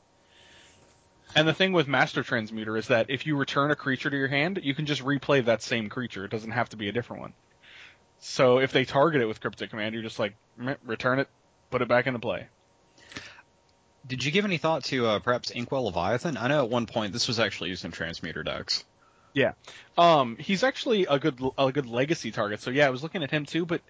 [1.35, 4.29] And the thing with Master Transmuter is that if you return a creature to your
[4.29, 6.25] hand, you can just replay that same creature.
[6.25, 7.33] It doesn't have to be a different one.
[8.19, 10.35] So if they target it with Cryptic Command, you're just like,
[10.85, 11.29] return it,
[11.71, 12.49] put it back into play.
[14.07, 16.37] Did you give any thought to uh, perhaps Inkwell Leviathan?
[16.37, 18.85] I know at one point this was actually used in transmuter decks.
[19.97, 22.61] Um, he's actually a good a good legacy target.
[22.61, 23.81] So yeah, I was looking at him too, but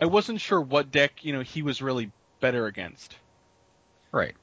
[0.00, 3.16] I wasn't sure what deck you know he was really better against.
[4.12, 4.36] Right.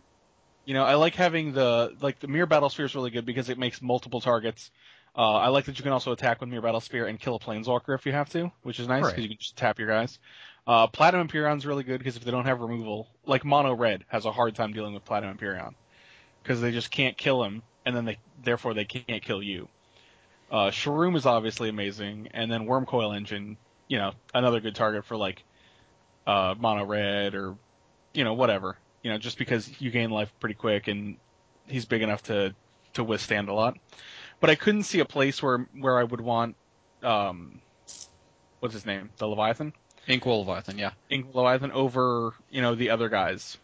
[0.65, 3.57] You know, I like having the like the Myr Battlesphere is really good because it
[3.57, 4.71] makes multiple targets.
[5.17, 7.95] Uh, I like that you can also attack with Myr Battlesphere and kill a planeswalker
[7.95, 9.23] if you have to, which is nice because Right.
[9.23, 10.19] you can just tap your guys.
[10.67, 14.25] Uh, Platinum Emperion's really good because if they don't have removal, like Mono Red has
[14.25, 15.73] a hard time dealing with Platinum Emperion
[16.43, 19.67] because they just can't kill him, and then they therefore they can't kill you.
[20.51, 25.17] Uh, Sharuum is obviously amazing, and then Wurmcoil Engine, you know, another good target for
[25.17, 25.43] like
[26.27, 27.55] uh, Mono Red or
[28.13, 31.17] you know whatever, you know, just because you gain life pretty quick and
[31.67, 32.53] he's big enough to
[32.93, 33.77] to withstand a lot.
[34.39, 36.55] But I couldn't see a place where where I would want
[37.03, 37.61] um,
[38.59, 39.73] what's his name, the Leviathan,
[40.07, 40.91] Inkwell Leviathan, yeah.
[41.09, 43.57] Ink Leviathan over you know the other guys.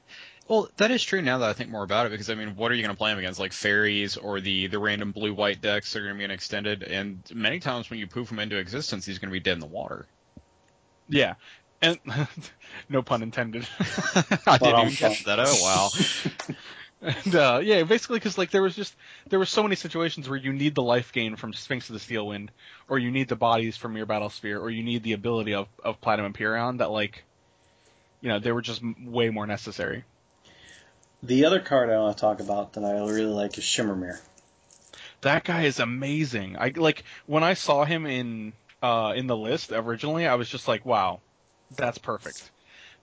[0.48, 2.72] Well, that is true now that I think more about it because I mean, what
[2.72, 3.40] are you going to play him against?
[3.40, 6.32] Like fairies or the the random blue white decks that are going to be an
[6.32, 9.54] extended, and many times when you poof him into existence, he's going to be dead
[9.54, 10.06] in the water.
[11.10, 11.36] Yeah,
[11.82, 12.00] and
[12.90, 13.68] no pun intended.
[14.48, 15.40] I didn't even catch that.
[15.40, 15.90] Oh wow.
[17.00, 18.96] And uh, yeah, basically because like there was just
[19.30, 22.00] there were so many situations where you need the life gain from Sphinx of the
[22.00, 22.52] Steel Wind,
[22.90, 25.68] or you need the bodies from your Battle Sphere, or you need the ability of
[25.84, 27.24] of Platinum Emperion that like,
[28.20, 30.06] you know, they were just way more necessary.
[31.22, 34.20] The other card I want to talk about that I really like is Shimmer Myr.
[35.22, 36.58] That guy is amazing.
[36.58, 40.68] I like when I saw him in uh in the list originally, I was just
[40.68, 41.20] like, wow,
[41.76, 42.50] that's perfect.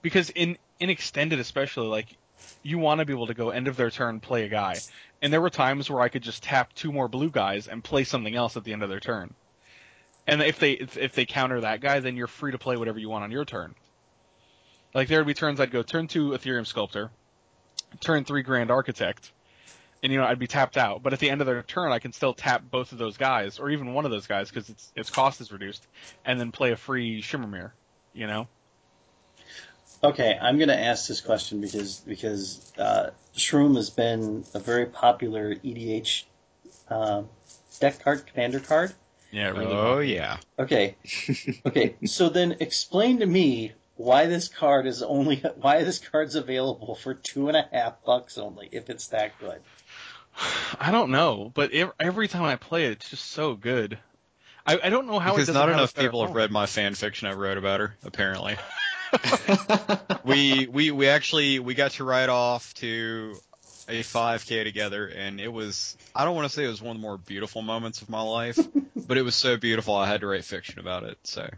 [0.02, 2.16] Because in in extended especially, like
[2.62, 4.76] you want to be able to go end of their turn play a guy.
[5.22, 8.04] And there were times where I could just tap two more blue guys and play
[8.04, 9.34] something else at the end of their turn.
[10.26, 12.98] And if they if, if they counter that guy, then you're free to play whatever
[12.98, 13.74] you want on your turn.
[14.94, 17.10] Like there would be turns I'd go turn two Etherium Sculptor,
[18.00, 19.32] turn three Grand Architect,
[20.02, 21.02] and you know I'd be tapped out.
[21.02, 23.58] But at the end of their turn, I can still tap both of those guys,
[23.58, 25.86] or even one of those guys, because its its cost is reduced,
[26.24, 27.74] and then play a free Shimmer Myr.
[28.14, 28.48] You know?
[30.02, 34.86] Okay, I'm going to ask this question because because uh, Sharuum has been a very
[34.86, 36.24] popular EDH
[36.88, 37.28] um,
[37.80, 38.92] deck card, commander card.
[39.30, 40.36] Yeah, Really oh yeah.
[40.58, 40.96] Okay,
[41.66, 41.96] okay.
[42.04, 47.14] so then explain to me why this card is only why this card's available for
[47.14, 49.60] two and a half bucks only if it's that good.
[50.78, 53.98] I don't know, but every time I play it, it's just so good.
[54.66, 56.34] I, I don't know how it Because doesn't not have a enough better people have
[56.34, 57.96] read my fan fiction I wrote about her.
[58.02, 58.56] Apparently,
[60.24, 63.36] we we we actually we got to ride off to
[63.88, 67.02] a 5K together, and it was I don't want to say it was one of
[67.02, 68.58] the more beautiful moments of my life,
[68.96, 71.18] but it was so beautiful I had to write fiction about it.
[71.24, 71.48] So,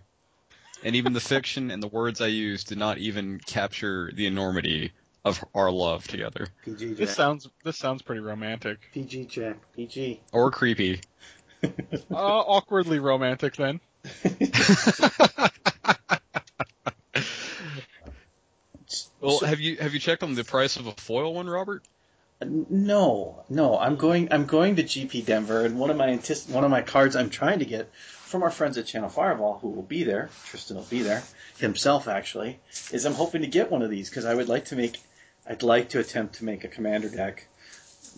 [0.83, 4.93] and even the fiction and the words I used did not even capture the enormity
[5.25, 8.79] of our love together, PG This sounds this sounds pretty romantic.
[8.93, 9.59] PG Jack.
[9.77, 10.21] PG.
[10.33, 11.01] or creepy.
[12.11, 13.81] Uh, awkwardly romantic then.
[19.21, 21.83] Well, have you have you checked on the price of a foil one, Robert?
[22.41, 23.79] No, no.
[23.79, 24.29] I'm going.
[24.31, 27.31] I'm going to GP Denver, and one of my antici- one of my cards I'm
[27.31, 30.29] trying to get from our friends at Channel Fireball, who will be there.
[30.45, 31.23] Tristan will be there
[31.59, 32.61] himself, actually.
[32.93, 34.99] Is I'm hoping to get one of these because I would like to make.
[35.49, 37.49] I'd like to attempt to make a commander deck.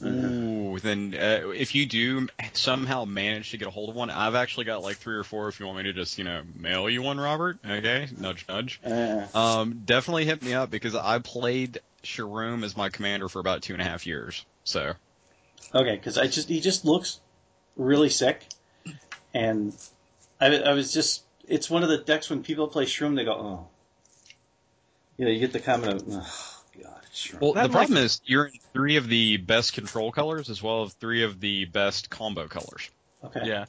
[0.05, 4.35] Ooh, then uh, if you do somehow manage to get a hold of one, I've
[4.35, 5.49] actually got like three or four.
[5.49, 8.81] If you want me to just you know mail you one, Robert, okay, nudge nudge.
[8.85, 13.63] Uh, Um, definitely hit me up because I played Sharuum as my commander for about
[13.63, 14.45] two and a half years.
[14.65, 14.95] So
[15.75, 17.21] Okay, because I just he just looks
[17.77, 18.47] really sick,
[19.35, 19.75] and
[20.41, 23.33] I, I was just it's one of the decks when people play Sharuum, they go,
[23.33, 23.69] oh,
[25.17, 26.58] you know, you get the comment of, oh
[27.09, 27.41] god, Sharuum.
[27.41, 30.83] Well, That the problem is you're in three of the best control colors as well
[30.83, 32.91] as three of the best combo colors.
[33.25, 33.67] okay, Yeah.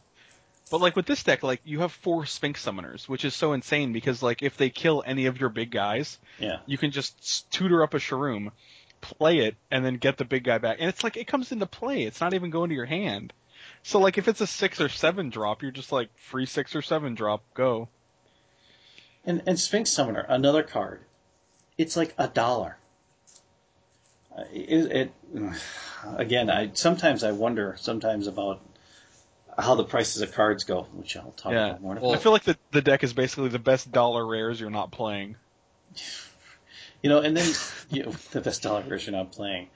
[0.71, 3.91] But like with this deck, like you have four Sphinx summoners, which is so insane
[3.91, 7.81] because like if they kill any of your big guys, yeah, you can just tutor
[7.81, 8.51] up a Sharuum,
[9.01, 10.77] play it, and then get the big guy back.
[10.79, 12.03] And it's like it comes into play.
[12.03, 13.33] It's not even going to your hand.
[13.81, 16.83] So like if it's a six or seven drop, you're just like free six or
[16.83, 17.89] seven drop, go.
[19.25, 20.99] and and Sphinx Summoner, another card,
[21.79, 22.77] it's like a dollar.
[24.39, 25.13] Uh, It, it
[26.17, 28.61] again, I sometimes I wonder sometimes about
[29.57, 31.69] how the prices of cards go, which I'll talk Yeah.
[31.69, 31.95] about more.
[31.95, 34.91] Well- I feel like the the deck is basically the best dollar rares you're not
[34.91, 35.35] playing.
[37.01, 37.49] You know, and then
[37.89, 39.69] you know, the best dollar version I'm playing.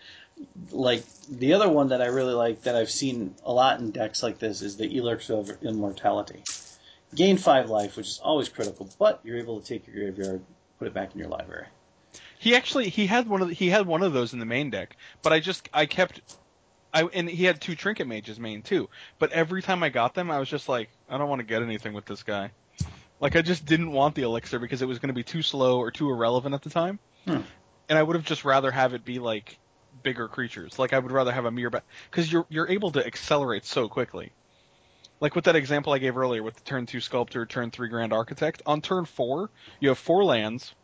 [0.71, 4.21] Like the other one that I really like that I've seen a lot in decks
[4.21, 6.43] like this is the Elixir of Immortality.
[7.15, 10.41] Gain five life, which is always critical, but you're able to take your graveyard,
[10.79, 11.67] put it back in your library.
[12.43, 14.69] He actually he had one of the, he had one of those in the main
[14.69, 16.19] deck, but I just I kept
[16.93, 18.89] I and he had two trinket mages main too.
[19.17, 21.61] But every time I got them, I was just like, I don't want to get
[21.61, 22.51] anything with this guy.
[23.21, 25.79] Like I just didn't want the elixir because it was going to be too slow
[25.79, 26.99] or too irrelevant at the time.
[27.25, 27.43] Hmm.
[27.87, 29.57] And I would have just rather have it be like
[30.03, 30.77] bigger creatures.
[30.77, 34.33] Like I would rather have a mirror because you're you're able to accelerate so quickly.
[35.21, 38.11] Like with that example I gave earlier with the turn two sculptor, turn three grand
[38.11, 38.61] architect.
[38.65, 40.75] On turn four, you have four lands,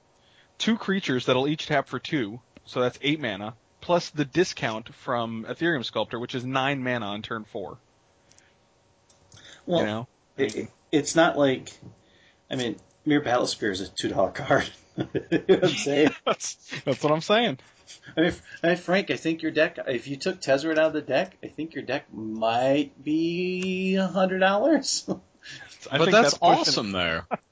[0.60, 5.46] two creatures that'll each tap for two, so that's eight mana, plus the discount from
[5.50, 7.78] Etherium Sculptor, which is nine mana on turn four.
[9.66, 11.72] Well, you know, it, it- it's not like,
[12.50, 14.68] I mean, Myr Battlesphere is a two dollar card.
[14.98, 16.10] you know what I'm saying?
[16.26, 17.60] that's that's what I'm saying.
[18.18, 20.94] I mean, I mean, Frank, I think your deck, if you took Tezzeret out of
[20.94, 25.04] the deck, I think your deck might be a hundred dollars.
[25.08, 25.20] But
[26.00, 27.22] think that's, pushing awesome though.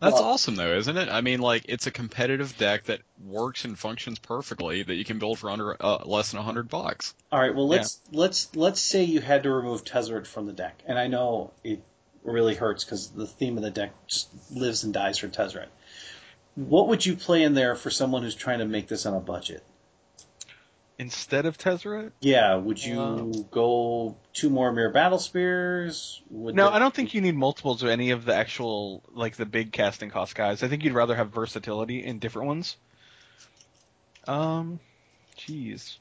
[0.00, 1.08] That's Well- awesome though, isn't it?
[1.08, 5.18] I mean, like it's a competitive deck that works and functions perfectly that you can
[5.18, 7.14] build for under uh, less than a hundred bucks.
[7.32, 10.82] All right, well let's let's let's say you had to remove Tezzeret from the deck,
[10.86, 11.82] and I know it
[12.22, 15.68] really hurts because the theme of the deck just lives and dies for Tezzeret.
[16.56, 19.20] What would you play in there for someone who's trying to make this on a
[19.20, 19.62] budget?
[20.98, 22.12] Instead of Tezzeret?
[22.20, 23.16] Yeah, would you Uh,
[23.50, 26.20] go two more Myr Battlespheres?
[26.30, 29.36] Would No, that- I don't think you need multiples of any of the actual like
[29.36, 30.62] the big casting cost guys.
[30.62, 32.76] I think you'd rather have versatility in different ones.
[34.26, 34.80] Um,
[35.38, 35.98] jeez.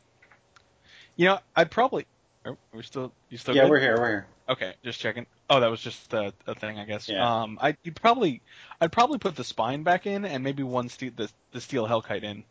[1.17, 2.05] You know, I'd probably.
[2.45, 3.11] Oh, we're still.
[3.29, 3.55] You still?
[3.55, 3.71] Yeah, good?
[3.71, 3.97] we're here.
[3.97, 4.27] We're here.
[4.47, 5.25] Okay, just checking.
[5.49, 7.09] Oh, that was just a, a thing, I guess.
[7.09, 7.41] Yeah.
[7.41, 8.41] Um, I you'd probably,
[8.79, 12.23] I'd probably put the spine back in and maybe one ste- the the steel hellkite
[12.23, 12.43] in.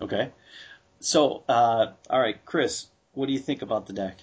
[0.00, 0.30] Okay.
[1.00, 4.18] So, uh, all right, Chris, what do you think about the deck?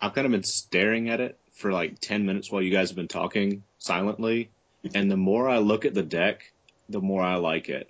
[0.00, 2.96] I've kind of been staring at it for like 10 minutes while you guys have
[2.96, 4.50] been talking silently.
[4.94, 6.52] And the more I look at the deck,
[6.90, 7.88] the more I like it.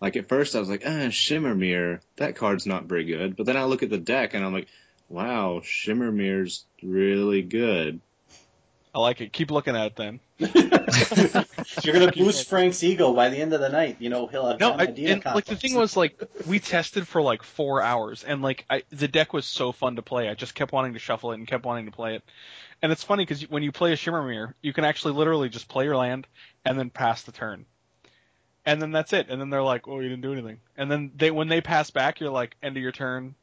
[0.00, 3.36] Like at first I was like, ah, Shimmer Myr, that card's not very good.
[3.36, 4.68] But then I look at the deck and I'm like,
[5.08, 8.00] wow, Shimmer Myr's really good.
[8.94, 9.32] I like it.
[9.32, 10.20] Keep looking at it then.
[11.82, 13.96] You're gonna boost Frank's ego by the end of the night.
[13.98, 17.08] You know he'll have No, I, idea and like the thing was like we tested
[17.08, 20.28] for like four hours, and like I, the deck was so fun to play.
[20.28, 22.22] I just kept wanting to shuffle it and kept wanting to play it.
[22.80, 25.66] And it's funny because when you play a Shimmer Myr, you can actually literally just
[25.66, 26.28] play your land
[26.64, 27.66] and then pass the turn,
[28.64, 29.26] and then that's it.
[29.30, 31.90] And then they're like, "Oh, you didn't do anything." And then they when they pass
[31.90, 33.34] back, you're like, "End of your turn,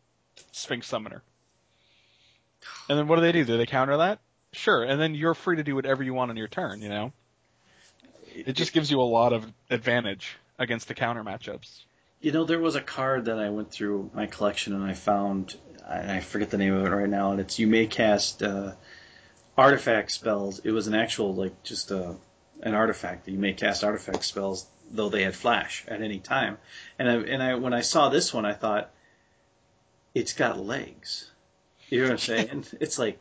[0.54, 1.24] Sphinx Summoner."
[2.88, 3.44] And then what do they do?
[3.44, 4.20] Do they counter that?
[4.56, 4.84] Sure.
[4.84, 6.82] And then you're free to do whatever you want on your turn.
[6.82, 7.14] You know,
[8.34, 11.84] it just gives you a lot of advantage against the counter matchups.
[12.22, 15.56] You know, there was a card that I went through my collection and I found,
[15.88, 18.72] and I forget the name of it right now, and it's you may cast uh,
[19.58, 20.60] artifact spells.
[20.60, 22.14] It was an actual, like, just uh,
[22.62, 26.58] an artifact that you may cast artifact spells, though they had flash at any time.
[26.98, 28.90] And I, and I, when I saw this one, I thought,
[30.14, 31.30] it's got legs.
[31.90, 32.66] You know what I'm saying?
[32.80, 33.20] it's like,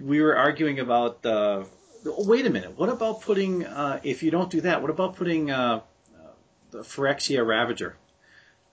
[0.00, 1.66] we were arguing about the.
[2.04, 2.78] Wait a minute.
[2.78, 3.64] What about putting?
[3.66, 5.80] Uh, if you don't do that, what about putting uh,
[6.70, 7.96] the Phyrexia Ravager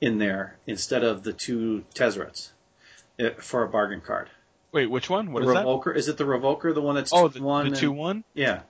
[0.02, 2.52] in there instead of the two Tezzerets
[3.20, 4.30] uh, for a bargain card?
[4.72, 5.32] Wait, which one?
[5.32, 5.66] What the is that?
[5.66, 8.24] Revoker is it the Revoker, the one that's Oh, the, one the and- two one.
[8.34, 8.62] Yeah.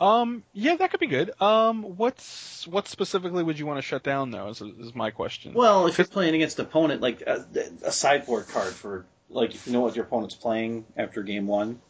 [0.00, 1.30] Um, yeah, that could be good.
[1.40, 4.48] Um, what's what specifically would you want to shut down though?
[4.48, 5.54] Is, is my question.
[5.54, 7.46] Well, if you're playing against an opponent, like a,
[7.84, 11.80] a sideboard card for like if you know what your opponent's playing after game one,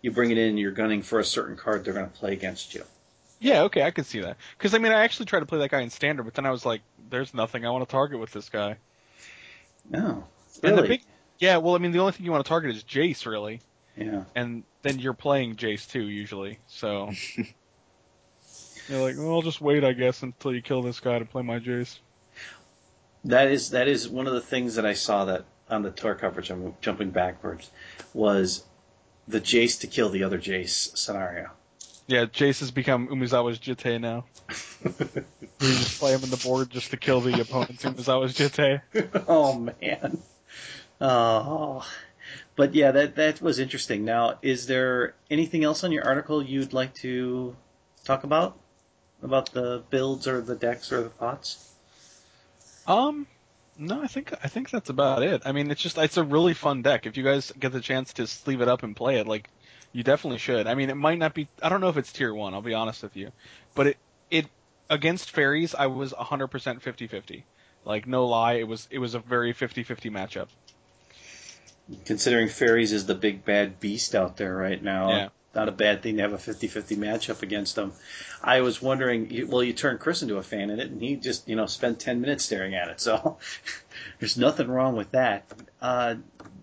[0.00, 2.74] you bring it in, you're gunning for a certain card they're going to play against
[2.74, 2.84] you.
[3.40, 4.36] Yeah, okay, I can see that.
[4.56, 6.50] Because I mean, I actually tried to play that guy in standard, but then I
[6.50, 6.80] was like,
[7.10, 8.76] "There's nothing I want to target with this guy."
[9.90, 10.24] No,
[10.62, 11.02] And the big,
[11.40, 13.60] yeah, well, I mean, the only thing you want to target is Jace, really,
[13.96, 14.24] yeah.
[14.36, 16.60] and then you're playing Jace too usually.
[16.68, 17.10] So
[18.88, 21.42] you're like, well, I'll just wait, I guess, until you kill this guy to play
[21.42, 21.98] my Jace.
[23.24, 26.14] That is that is one of the things that I saw that on the tour
[26.14, 26.50] coverage.
[26.50, 27.70] I'm jumping backwards.
[28.14, 28.62] Was
[29.26, 31.50] the Jace to kill the other Jace scenario?
[32.06, 34.24] Yeah, Jace has become Umezawa's Jitte now.
[35.60, 38.80] You just play him in the board just to kill the opponent's Umezawa's Jitte.
[39.28, 40.18] oh man.
[41.00, 41.86] Oh.
[42.56, 44.04] But yeah, that that was interesting.
[44.04, 47.54] Now, is there anything else on your article you'd like to
[48.04, 48.58] talk about
[49.22, 51.72] about the builds or the decks or the thoughts?
[52.88, 53.28] Um,
[53.78, 55.42] no, I think I think that's about it.
[55.44, 57.06] I mean, it's just it's a really fun deck.
[57.06, 59.48] If you guys get the chance to sleeve it up and play it, like
[59.92, 60.66] you definitely should.
[60.66, 61.48] I mean, it might not be.
[61.62, 62.54] I don't know if it's tier one.
[62.54, 63.30] I'll be honest with you,
[63.74, 63.96] but it
[64.30, 64.46] it
[64.90, 67.42] against fairies, I was 100% 50-50.
[67.84, 70.48] Like no lie, it was it was a very 50-50 matchup.
[72.04, 75.28] Considering fairies is the big bad beast out there right now, Yeah.
[75.54, 77.92] Not a bad thing to have a 50-50 matchup against them.
[78.42, 81.48] I was wondering, well, you turned Chris into a fan in it, and he just,
[81.48, 83.38] you know, spent 10 minutes staring at it, so
[84.18, 85.44] there's nothing wrong with that.
[85.80, 86.16] Uh,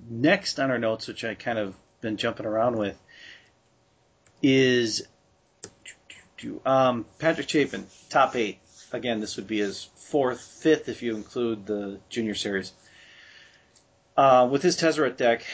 [0.10, 3.00] next on our notes, which I kind of been jumping around with,
[4.42, 5.06] is
[6.66, 8.60] um, Patrick Chapin, top eight.
[8.92, 12.72] Again, this would be his fourth, fifth if you include the junior series.
[14.18, 15.46] Uh, with his Tezzeret deck,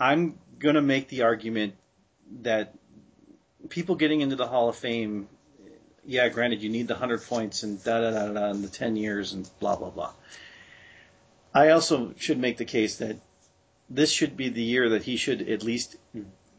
[0.00, 1.74] I'm going to make the argument
[2.42, 2.74] that
[3.68, 5.28] people getting into the Hall of Fame,
[6.06, 8.96] yeah, granted, you need the 100 points and da da da da and the 10
[8.96, 10.12] years and blah, blah, blah.
[11.54, 13.16] I also should make the case that
[13.88, 15.96] this should be the year that he should at least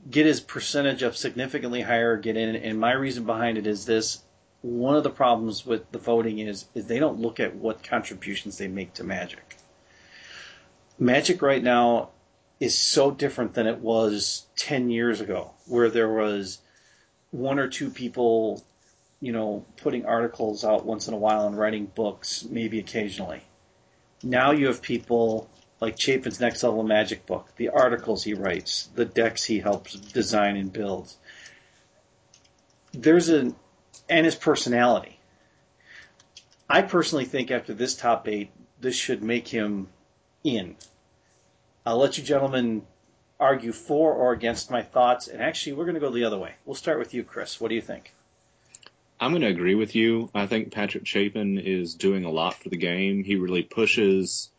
[0.09, 2.55] get his percentage up significantly higher, get in.
[2.55, 4.21] And my reason behind it is this.
[4.61, 8.57] One of the problems with the voting is, is they don't look at what contributions
[8.57, 9.57] they make to Magic.
[10.97, 12.09] Magic right now
[12.59, 16.59] is so different than it was 10 years ago, where there was
[17.31, 18.63] one or two people,
[19.19, 23.43] you know, putting articles out once in a while and writing books, maybe occasionally.
[24.23, 25.49] Now you have people
[25.81, 30.55] like Chapin's Next Level Magic book, the articles he writes, the decks he helps design
[30.55, 31.13] and build.
[32.93, 33.53] There's a,
[34.09, 35.19] and his personality.
[36.69, 38.49] I personally think after this top eight,
[38.79, 39.89] this should make him
[40.43, 40.75] in.
[41.85, 42.83] I'll let you gentlemen
[43.39, 46.53] argue for or against my thoughts, and actually, we're going to go the other way.
[46.65, 47.59] We'll start with you, Chris.
[47.59, 48.13] What do you think?
[49.19, 50.29] I'm going to agree with you.
[50.33, 53.23] I think Patrick Chapin is doing a lot for the game.
[53.23, 54.49] He really pushes.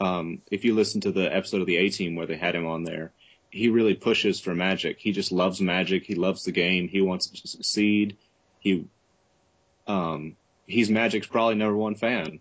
[0.00, 2.66] Um, if you listen to the episode of the A Team where they had him
[2.66, 3.12] on there,
[3.50, 4.98] he really pushes for Magic.
[4.98, 6.04] He just loves Magic.
[6.04, 6.88] He loves the game.
[6.88, 8.16] He wants to succeed.
[8.58, 8.86] He,
[9.86, 12.40] um, he's Magic's probably number one fan.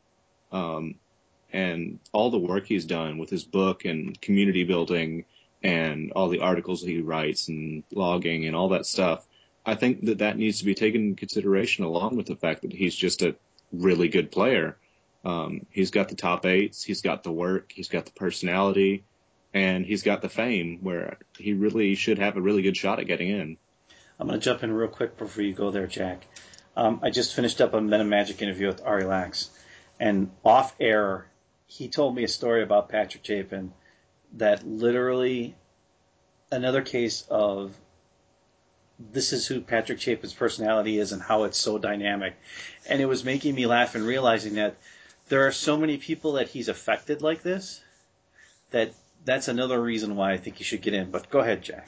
[0.52, 0.96] Um,
[1.52, 5.26] and all the work he's done with his book and community building
[5.64, 9.26] and all the articles he writes and logging and all that stuff.
[9.66, 12.74] I think that that needs to be taken into consideration along with the fact that
[12.74, 13.36] he's just a
[13.72, 14.78] really good player.
[15.26, 19.04] Um, he's got the top eights, he's got the work, he's got the personality,
[19.54, 23.08] and he's got the fame where he really should have a really good shot at
[23.08, 23.58] getting in.
[24.20, 26.26] I'm going to jump in real quick before you go there, Jack.
[26.76, 29.50] Um, I just finished up a Meta Magic interview with Ari Lax,
[30.00, 31.26] and off air,
[31.70, 33.72] he told me a story about Patrick Chapin
[34.34, 35.56] that literally
[36.52, 37.76] another case of
[39.00, 42.36] this is who Patrick Chapin's personality is and how it's so dynamic.
[42.88, 44.78] And it was making me laugh and realizing that
[45.30, 47.82] there are so many people that he's affected like this
[48.72, 48.92] that
[49.24, 51.12] that's another reason why I think he should get in.
[51.12, 51.88] But go ahead, Jack.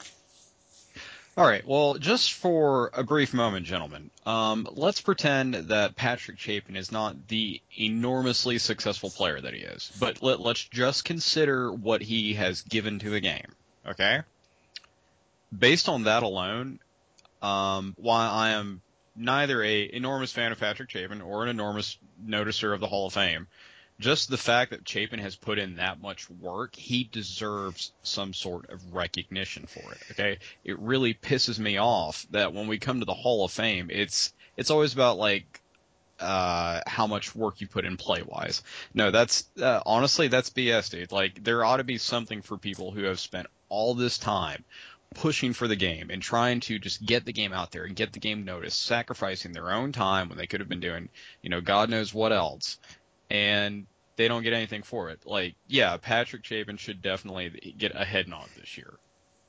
[1.37, 1.65] All right.
[1.65, 7.29] Well, just for a brief moment, gentlemen, um, let's pretend that Patrick Chapin is not
[7.29, 12.63] the enormously successful player that he is, but let, let's just consider what he has
[12.63, 13.47] given to the game.
[13.87, 14.21] Okay.
[15.57, 16.79] Based on that alone,
[17.41, 18.81] um, while I am
[19.15, 23.13] neither a enormous fan of Patrick Chapin or an enormous noticer of the Hall of
[23.13, 23.47] Fame,
[24.01, 28.69] just the fact that Chapin has put in that much work, he deserves some sort
[28.69, 29.99] of recognition for it.
[30.11, 33.89] Okay, it really pisses me off that when we come to the Hall of Fame,
[33.91, 35.61] it's it's always about like
[36.19, 38.63] uh, how much work you put in play wise.
[38.93, 41.11] No, that's uh, honestly that's BS, dude.
[41.11, 44.65] Like there ought to be something for people who have spent all this time
[45.15, 48.13] pushing for the game and trying to just get the game out there and get
[48.13, 51.09] the game noticed, sacrificing their own time when they could have been doing,
[51.41, 52.77] you know, God knows what else.
[53.29, 53.87] And
[54.21, 55.25] they don't get anything for it.
[55.25, 58.93] Like, yeah, Patrick Chapin should definitely get a head nod this year,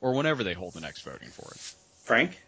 [0.00, 1.74] or whenever they hold the next voting for it.
[2.04, 2.40] Frank?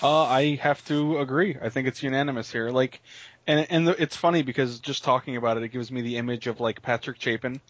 [0.00, 1.56] Uh, I have to agree.
[1.60, 2.70] I think it's unanimous here.
[2.70, 3.00] Like,
[3.46, 6.46] and and the, it's funny because just talking about it, it gives me the image
[6.46, 7.60] of like Patrick Chapin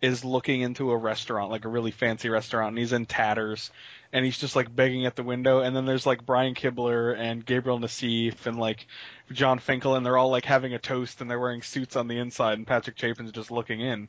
[0.00, 3.70] is looking into a restaurant, like a really fancy restaurant, and he's in tatters,
[4.12, 7.44] and he's just like begging at the window, and then there's like Brian Kibler and
[7.44, 8.86] Gabriel Nassif and like
[9.30, 12.18] Jon Finkel, and they're all like having a toast, and they're wearing suits on the
[12.18, 14.08] inside, and Patrick Chapin's just looking in,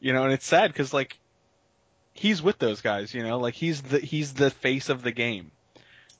[0.00, 1.18] you know, and it's sad because like
[2.12, 5.50] he's with those guys, you know, like he's the he's the face of the game,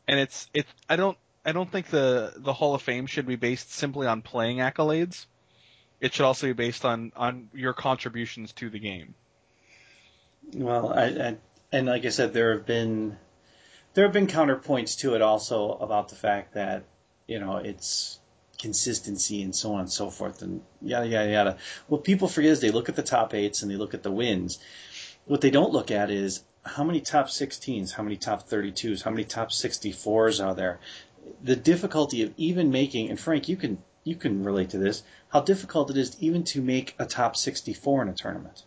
[0.09, 3.37] and it's it's I don't I don't think the the Hall of Fame should be
[3.37, 5.27] based simply on playing accolades.
[6.01, 9.15] It should also be based on on your contributions to the game.
[10.55, 11.37] Well, I, I,
[11.73, 13.17] and like I said, there have been
[13.95, 16.85] there have been counterpoints to it also about the fact that
[17.27, 18.19] you know it's
[18.59, 21.57] consistency and so on and so forth and yada yada yada.
[21.89, 24.13] What people forget is they look at the top eights and they look at the
[24.13, 24.59] wins.
[25.25, 29.11] What they don't look at is how many top 16s, how many top 32s, how
[29.11, 30.79] many top 64s are there.
[31.43, 35.41] The difficulty of even making, and Frank, you can you can relate to this, how
[35.41, 38.65] difficult it is even to make a top 64 in a tournament.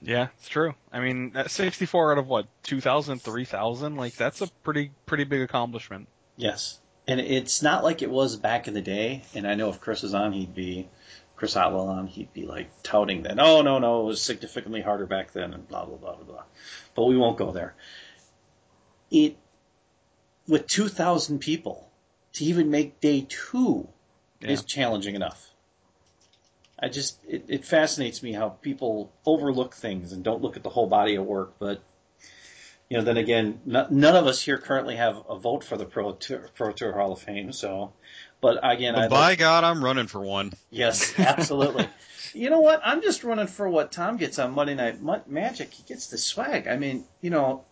[0.00, 0.74] Yeah, it's true.
[0.92, 3.96] I mean, 64 out of what, 2,000, 3,000?
[3.96, 6.08] Like, that's a pretty, pretty big accomplishment.
[6.36, 6.78] Yes.
[7.08, 9.22] And it's not like it was back in the day.
[9.34, 10.88] And I know if Chris was on, he'd be,
[11.36, 15.06] Chris Otwell on, he'd be like touting that, oh, no, no, it was significantly harder
[15.06, 16.42] back then and blah, blah, blah, blah, blah.
[16.94, 17.74] But we won't go there.
[19.10, 19.36] It,
[20.48, 21.90] with 2,000 people,
[22.34, 23.88] to even make day two
[24.40, 24.50] yeah.
[24.50, 25.42] is challenging enough.
[26.78, 30.70] I just it, it fascinates me how people overlook things and don't look at the
[30.70, 31.54] whole body of work.
[31.58, 31.82] But
[32.90, 36.12] you know, then again, none of us here currently have a vote for the Pro
[36.12, 37.50] Tour, Pro Tour Hall of Fame.
[37.52, 37.92] So,
[38.40, 40.52] but again, but by like, God, I'm running for one.
[40.70, 41.88] Yes, absolutely.
[42.34, 42.80] you know what?
[42.84, 45.72] I'm just running for what Tom gets on Monday Night Magic.
[45.72, 46.68] He gets the swag.
[46.68, 47.64] I mean, you know,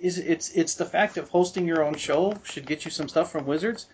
[0.00, 3.30] is it's it's the fact of hosting your own show should get you some stuff
[3.30, 3.86] from Wizards.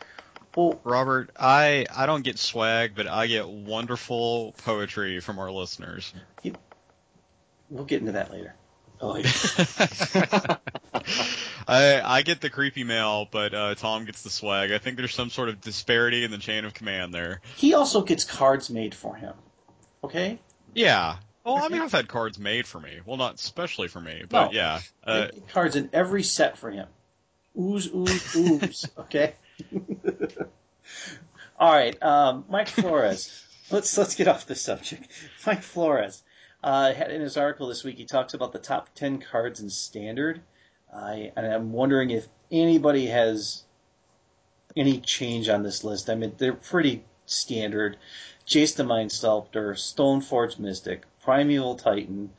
[0.56, 6.12] Well, Robert, I I don't get swag, but I get wonderful poetry from our listeners.
[7.70, 8.54] We'll get into that later.
[11.68, 14.72] I I get the creepy mail, but uh, Tom gets the swag.
[14.72, 17.40] I think there's some sort of disparity in the chain of command there.
[17.56, 19.34] He also gets cards made for him.
[20.02, 20.40] Okay.
[20.74, 21.16] Yeah.
[21.44, 23.00] Well, I mean, I've had cards made for me.
[23.06, 24.52] Well, not especially for me, but no.
[24.52, 24.80] yeah.
[25.04, 26.88] Uh, cards in every set for him.
[27.58, 28.86] Ooze, ooze, ooze.
[28.98, 29.34] okay.
[31.58, 33.44] All right, um, Mike Flores.
[33.70, 35.10] let's let's get off the subject.
[35.46, 36.22] Mike Flores
[36.62, 40.40] uh, in his article this week, he talks about the top ten cards in Standard.
[40.94, 43.64] I and I'm wondering if anybody has
[44.76, 46.08] any change on this list.
[46.08, 47.96] I mean, they're pretty standard.
[48.46, 52.30] Jace the Mind Sculptor, Stoneforge Mystic, Primeval Titan,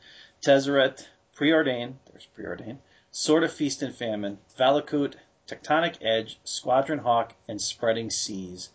[0.42, 1.06] Tezzeret,
[1.36, 2.78] Preordain, there's Preordain,
[3.12, 5.14] Sword of Feast and Famine, Valakut,
[5.50, 8.70] Tectonic Edge, Squadron Hawk, and Spreading Seas.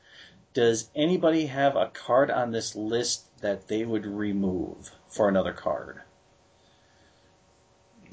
[0.53, 6.01] Does anybody have a card on this list that they would remove for another card?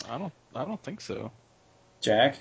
[0.08, 0.32] I don't.
[0.54, 1.30] I don't think so.
[2.00, 2.38] Jack.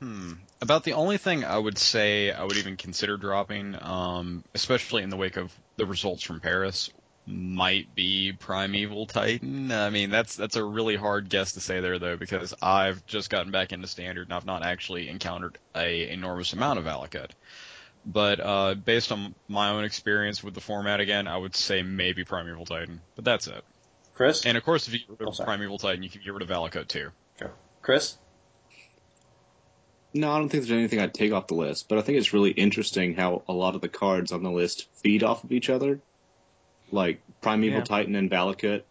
[0.00, 0.34] Hmm.
[0.60, 5.10] About the only thing I would say I would even consider dropping, um, especially in
[5.10, 6.90] the wake of the results from Paris,
[7.28, 9.70] might be Primeval Titan.
[9.70, 13.30] I mean, that's that's a really hard guess to say there though, because I've just
[13.30, 17.30] gotten back into Standard and I've not actually encountered a enormous amount of Valakut.
[18.06, 22.24] But uh, based on my own experience with the format again, I would say maybe
[22.24, 23.00] Primeval Titan.
[23.14, 23.62] But that's it.
[24.14, 24.46] Chris?
[24.46, 26.42] And of course, if you get rid of oh, Primeval Titan, you can get rid
[26.42, 27.10] of Valakut too.
[27.38, 27.52] Sure.
[27.82, 28.16] Chris?
[30.14, 32.32] No, I don't think there's anything I'd take off the list, but I think it's
[32.32, 35.68] really interesting how a lot of the cards on the list feed off of each
[35.68, 36.00] other
[36.90, 37.84] like Primeval yeah.
[37.84, 38.82] Titan and Valakut,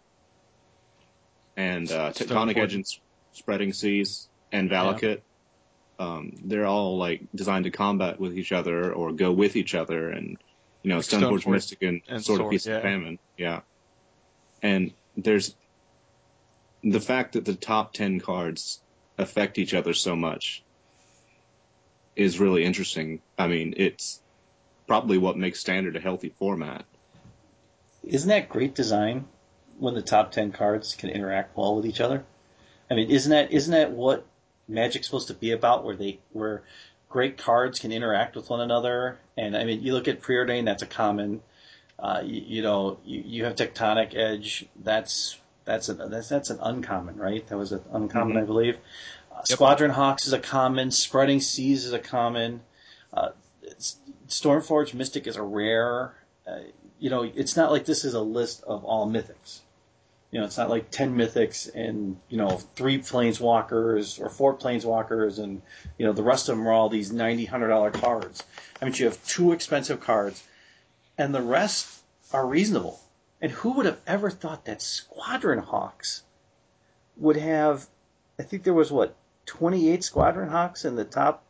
[1.56, 2.86] and uh, Tectonic Edge and
[3.34, 5.22] Spreading Seas and Valakut.
[6.00, 6.06] Yeah.
[6.06, 10.10] Um, they're all like designed to combat with each other or go with each other,
[10.10, 10.38] and
[10.84, 12.76] you know, Stoneforge Stone Mystic and, and Sword of Peace yeah.
[12.76, 13.20] and Famine.
[13.38, 13.62] Yeah,
[14.62, 15.56] and there's
[16.84, 18.80] the fact that the top ten cards
[19.18, 20.64] affect each other so much
[22.16, 23.22] is really interesting.
[23.38, 24.22] I mean, it's
[24.88, 26.86] probably what makes Standard a healthy format.
[28.08, 29.26] Isn't that great design
[29.78, 32.26] when the top ten cards can interact well with each other?
[32.90, 34.26] I mean, isn't that isn't that what
[34.68, 35.84] Magic's supposed to be about?
[35.84, 36.64] Where they where
[37.10, 39.18] great cards can interact with one another.
[39.38, 41.42] And I mean, you look at Preordain, that's a common.
[42.00, 44.66] Uh, you, you, know, you, you have Tectonic Edge.
[44.84, 47.46] That's that's a, that's that's an uncommon, right?
[47.48, 48.44] That was an uncommon, mm-hmm.
[48.44, 48.76] I believe.
[49.32, 49.48] Uh, yep.
[49.48, 50.92] Squadron Hawks is a common.
[50.92, 52.62] Spreading Seas is a common.
[53.14, 53.30] Uh,
[54.28, 56.14] Stoneforge Mystic is a rare.
[57.00, 59.60] You know, it's not like this is a list of all mythics.
[60.32, 65.40] You know, it's not like ten mythics and you know three planeswalkers or four planeswalkers,
[65.42, 65.62] and
[65.98, 68.44] you know the rest of them are all these ninety hundred dollar cards.
[68.82, 70.44] I mean, you have two expensive cards,
[71.18, 71.88] and the rest
[72.34, 73.00] are reasonable.
[73.42, 76.24] And who would have ever thought that Squadron Hawks
[77.16, 77.86] would have?
[78.40, 81.44] I think there was what twenty eight Squadron Hawks in the top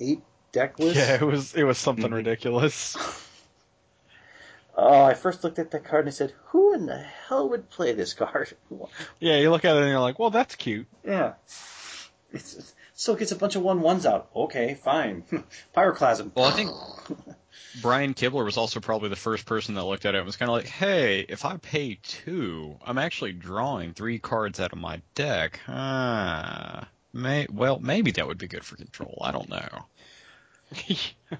[0.00, 0.20] eight
[0.50, 0.96] deck list.
[0.96, 2.16] Yeah, it was it was something Mhm.
[2.16, 2.96] ridiculous.
[4.74, 7.68] Oh, I first looked at that card and I said, "Who in the hell would
[7.70, 8.54] play this card?"
[9.20, 10.86] Yeah, you look at it and you're like, well, that's cute.
[11.04, 11.34] Yeah.
[12.32, 14.30] It's, still gets a bunch of one ones out.
[14.34, 15.24] Okay, fine.
[15.76, 16.32] Pyroclasm.
[16.34, 16.70] Well, I think
[17.82, 20.50] Brian Kibler was also probably the first person that looked at it and was kind
[20.50, 25.02] of like, hey, if I pay two, I'm actually drawing three cards out of my
[25.14, 25.60] deck.
[25.68, 29.18] Ah, may, well, maybe that would be good for control.
[29.22, 29.86] I don't know.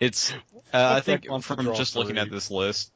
[0.01, 0.33] It's,
[0.73, 2.93] uh, I think deck wants to from draw just looking at this list,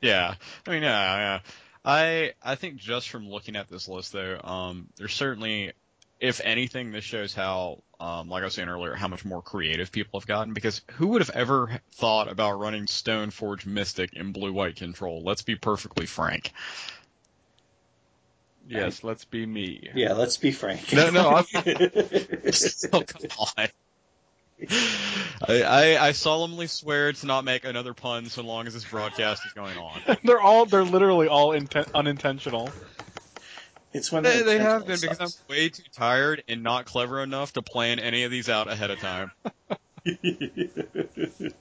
[0.00, 0.34] yeah,
[0.66, 1.40] I mean, yeah, yeah.
[1.84, 5.72] I, I think just from looking at this list though, um, there's certainly,
[6.20, 9.90] if anything, this shows how, um, like I was saying earlier, how much more creative
[9.90, 14.76] people have gotten because who would have ever thought about running Stoneforge Mystic in blue-white
[14.76, 15.22] control?
[15.22, 16.52] Let's be perfectly frank.
[18.68, 19.88] yes, let's be me.
[19.94, 20.92] Yeah, let's be frank.
[20.92, 21.46] No, no, I'm-
[22.92, 23.68] oh, come on.
[25.48, 29.46] I, I, I solemnly swear to not make another pun so long as this broadcast
[29.46, 30.16] is going on.
[30.24, 32.72] they're all they're literally all inten- unintentional.
[33.92, 37.22] it's when They, they have been intentional because I'm way too tired and not clever
[37.22, 39.30] enough to plan any of these out ahead of time.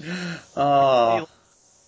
[0.56, 1.26] Oh,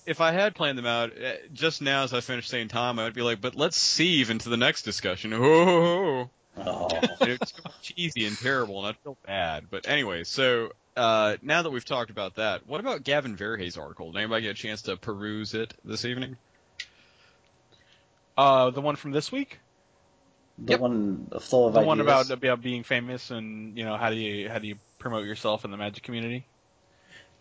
[0.05, 3.15] If I had planned them out, eh, just now as I finished saying time, I'd
[3.15, 5.33] be like, but let's sieve into the next discussion.
[5.33, 6.29] Oh,
[6.59, 6.89] oh.
[7.21, 9.67] it's cheesy and terrible, and I feel bad.
[9.71, 14.13] But anyway, so uh, now that we've talked about that, what about Gavin Verhey's article?
[14.13, 16.37] Did anybody get a chance to peruse it this evening?
[18.37, 19.59] Uh, the one from this week,
[20.59, 20.81] The Yep.
[20.81, 21.87] one full of the ideas.
[21.87, 25.25] one about about being famous and you know how do you how do you promote
[25.27, 26.47] yourself in the Magic community.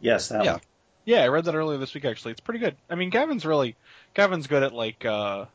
[0.02, 0.52] yes, that Yeah.
[0.54, 0.62] one.
[1.06, 2.06] Yeah, I read that earlier this week.
[2.06, 2.76] Actually, it's pretty good.
[2.90, 3.76] I mean, Gavin's really
[4.14, 5.46] Gavin's good at like uh,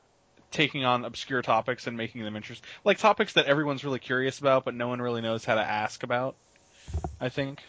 [0.51, 4.65] taking on obscure topics and making them interesting, like topics that everyone's really curious about,
[4.65, 6.37] but no one really knows how to ask about.
[7.21, 7.63] I think.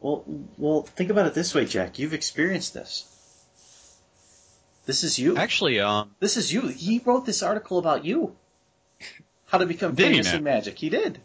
[0.00, 0.24] Well,
[0.56, 1.98] well, think about it this way, Jack.
[1.98, 3.06] You've experienced this.
[4.86, 5.36] This is you.
[5.36, 6.68] Actually, um, This is you.
[6.68, 8.34] He wrote this article about you.
[9.46, 10.78] How to become famous in magic.
[10.78, 11.20] He did.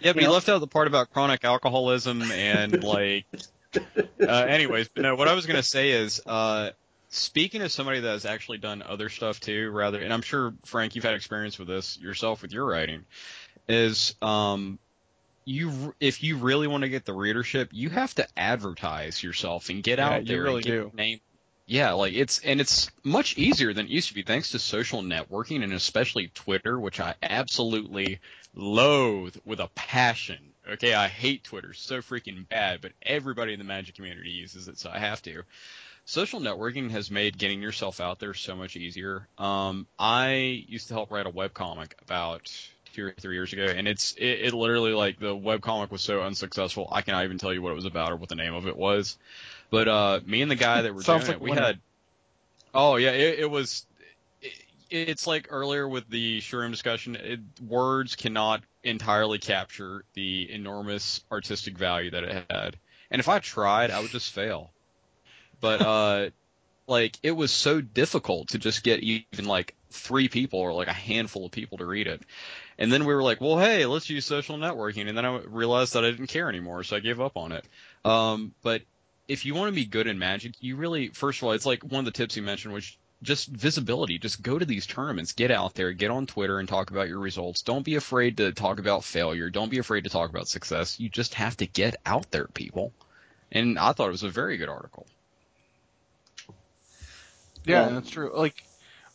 [0.00, 0.32] yeah, but You he know?
[0.32, 3.24] left out the part about chronic alcoholism and like.
[3.76, 6.70] uh, anyways, but no, what I was gonna say is, uh,
[7.08, 10.94] speaking of somebody that has actually done other stuff too, rather, and I'm sure Frank,
[10.94, 13.04] you've had experience with this yourself with your writing,
[13.68, 14.78] is um,
[15.44, 19.82] you if you really want to get the readership, you have to advertise yourself and
[19.82, 20.82] get Yeah, out you there really and get do.
[20.82, 21.20] your name.
[21.66, 25.02] Yeah, like it's and it's much easier than it used to be thanks to social
[25.02, 28.20] networking and especially Twitter, which I absolutely
[28.54, 30.38] loathe with a passion.
[30.70, 34.78] Okay, I hate Twitter so freaking bad, but everybody in the Magic community uses it,
[34.78, 35.42] so I have to.
[36.08, 39.28] Social networking has made getting yourself out there so much easier.
[39.36, 42.50] Um, I used to help write a webcomic about
[42.94, 46.22] two or three years ago, and it's it, it literally like the webcomic was so
[46.22, 48.66] unsuccessful, I cannot even tell you what it was about or what the name of
[48.66, 49.18] it was.
[49.68, 51.78] But uh, me and the guy that were doing like it, we had.
[52.72, 53.84] Oh yeah, it, it was.
[54.40, 54.54] It,
[54.88, 57.16] it's like earlier with the Sharuum discussion.
[57.16, 62.78] It, words cannot entirely capture the enormous artistic value that it had,
[63.10, 64.72] and if I tried, I would just fail.
[65.60, 66.30] But uh,
[66.86, 70.92] like it was so difficult to just get even like three people or like a
[70.92, 72.22] handful of people to read it.
[72.78, 75.08] And then we were like, well, hey, let's use social networking.
[75.08, 77.64] And then I realized that I didn't care anymore, so I gave up on it.
[78.04, 78.82] Um, but
[79.26, 81.82] if you want to be good in Magic, you really, first of all, it's like
[81.82, 84.18] one of the tips you mentioned, which just visibility.
[84.18, 87.18] Just go to these tournaments, get out there, get on Twitter and talk about your
[87.18, 87.62] results.
[87.62, 89.50] Don't be afraid to talk about failure.
[89.50, 91.00] Don't be afraid to talk about success.
[91.00, 92.92] You just have to get out there, people.
[93.50, 95.06] And I thought it was a very good article.
[97.68, 98.32] Yeah, Well- and that's true.
[98.34, 98.62] Like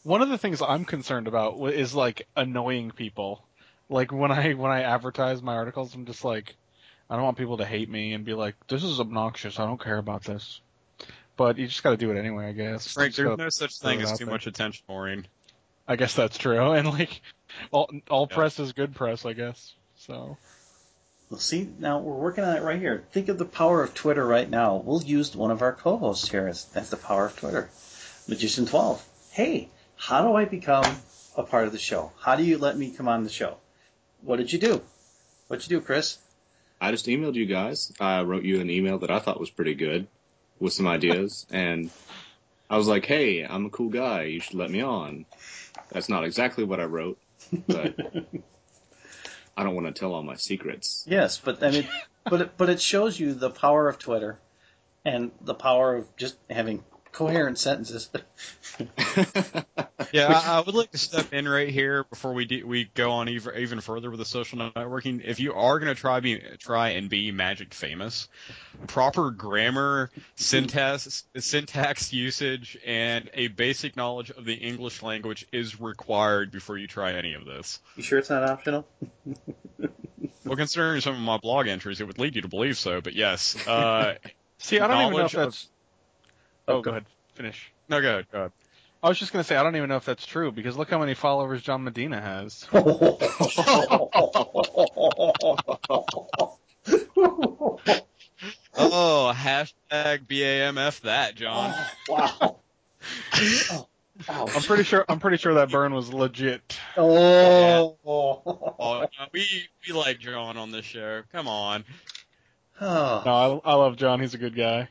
[0.04, 3.44] one of the things I'm concerned about is like annoying people.
[3.90, 6.56] Like when I when I advertise my articles, I'm just like,
[7.10, 9.60] I don't want people to hate me and be like, this is obnoxious.
[9.60, 10.62] I don't care about this.
[11.36, 12.86] But you just got to do it anyway, I guess.
[12.86, 14.34] You Frank, just there's gotta- no such thing as too there.
[14.34, 15.26] much attention, Maureen.
[15.88, 16.60] I guess that's true.
[16.74, 17.22] And like,
[17.72, 18.36] all all Yeah.
[18.36, 19.74] press is good press, I guess.
[19.98, 20.38] So
[21.30, 23.04] Well, see, now we're working on it right here.
[23.12, 24.76] Think of the power of Twitter right now.
[24.78, 27.70] We'll use one of our co-hosts here as that's the power of Twitter.
[28.28, 29.06] Magician 12.
[29.32, 30.86] Hey, how do I become
[31.36, 32.12] a part of the show?
[32.20, 33.58] How do you let me come on the show?
[34.22, 34.82] What did you do?
[35.48, 36.18] What'd you do, Chris?
[36.80, 37.92] I just emailed you guys.
[38.00, 40.08] I wrote you an email that I thought was pretty good
[40.60, 41.90] with some ideas, and
[42.70, 44.24] I was like, "Hey, I'm a cool guy.
[44.24, 45.26] You should let me on."
[45.92, 47.20] That's not exactly what I wrote,
[47.68, 47.96] but
[49.58, 51.06] I don't want to tell all my secrets.
[51.08, 51.88] Yes, but I mean,
[52.30, 54.40] but it, but it shows you the power of Twitter
[55.06, 56.84] and the power of just having
[57.14, 58.10] coherent sentences.
[60.12, 63.12] Yeah, I, I would like to step in right here before we do, we go
[63.12, 65.22] on even even further with the social networking.
[65.24, 68.28] If you are going to try be try and be magic famous,
[68.86, 76.52] proper grammar, syntax, syntax usage, and a basic knowledge of the English language is required
[76.52, 77.80] before you try any of this.
[77.96, 78.86] you sure it's not optional?
[80.46, 83.00] Well, considering some of my blog entries, it would lead you to believe so.
[83.00, 84.16] But yes, uh,
[84.58, 85.70] See, I don't even know if Knowledge of- that's.
[86.68, 87.06] Oh, oh, go ahead.
[87.36, 87.72] Finish.
[87.90, 88.52] no, go ahead, go ahead.
[89.02, 91.00] I was just gonna say I don't even know if that's true because look how
[91.00, 92.66] many followers John Medina has.
[98.76, 101.74] Oh, hashtag BAMF that, John.
[102.10, 102.60] wow.
[104.30, 105.06] Oh, I'm pretty sure.
[105.10, 106.78] I'm pretty sure that burn was legit.
[106.98, 107.98] Oh.
[108.06, 109.46] Oh, we
[109.88, 111.24] we like John on this show.
[111.32, 111.84] Come on.
[112.80, 113.24] Oh.
[113.26, 114.20] No, I, I love John.
[114.20, 114.88] He's a good guy.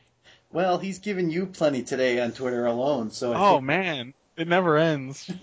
[0.53, 4.47] Well, he's given you plenty today on Twitter alone, so I Oh think- man, it
[4.47, 5.29] never ends.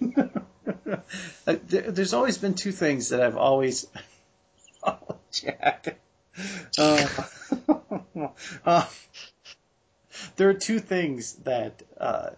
[1.47, 3.87] Uh, there's always been two things that I've always.
[4.83, 4.99] Oh,
[5.33, 5.99] Jack.
[6.79, 7.07] Uh,
[8.65, 8.87] uh,
[10.37, 11.83] there are two things that.
[11.99, 12.31] Uh,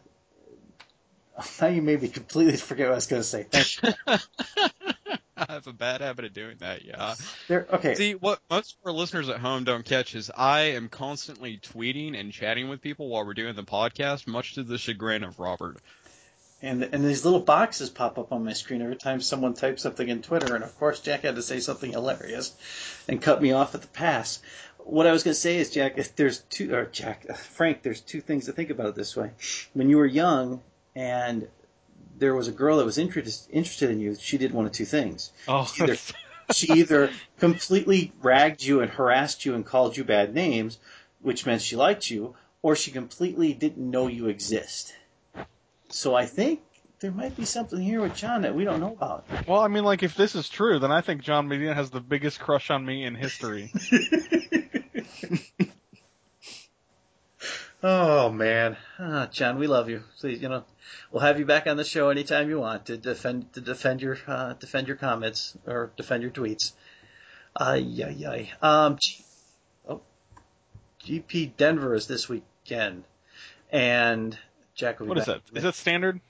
[1.60, 3.46] now you made me completely forget what I was going to say.
[5.48, 6.84] I have a bad habit of doing that.
[6.84, 7.14] Yeah.
[7.48, 7.94] There, okay.
[7.94, 12.18] See, what most of our listeners at home don't catch is I am constantly tweeting
[12.18, 15.78] and chatting with people while we're doing the podcast, much to the chagrin of Robert.
[16.64, 20.08] And and these little boxes pop up on my screen every time someone types something
[20.08, 20.54] in Twitter.
[20.54, 22.54] And of course, Jack had to say something hilarious,
[23.08, 24.40] and cut me off at the pass.
[24.78, 28.00] What I was going to say is, Jack, if there's two, or Jack, Frank, there's
[28.00, 29.30] two things to think about it this way.
[29.74, 30.60] When you were young,
[30.94, 31.48] and
[32.22, 34.84] there was a girl that was interested interested in you, she did one of two
[34.84, 35.32] things.
[35.48, 35.96] Oh, Either
[36.54, 37.10] she either
[37.40, 40.78] completely ragged you and harassed you and called you bad names,
[41.20, 44.94] which meant she liked you, or she completely didn't know you exist.
[45.88, 46.60] So I think
[47.00, 49.24] there might be something here with John that we don't know about.
[49.48, 52.00] well, I mean, like if this is true, then I think John Medina has the
[52.00, 53.72] biggest crush on me in history.
[57.82, 60.02] oh man, ah, John, we love you.
[60.18, 60.64] Please, you know,
[61.10, 64.18] we'll have you back on the show anytime you want to defend to defend your
[64.26, 66.72] uh, defend your comments or defend your tweets.
[67.56, 68.50] Ay ay ay.
[68.62, 69.24] Um, G-
[69.88, 70.00] oh,
[71.04, 73.04] GP Denver is this weekend,
[73.70, 74.38] and
[74.74, 75.44] Jack will be What is back.
[75.46, 75.56] that?
[75.58, 76.20] Is that standard?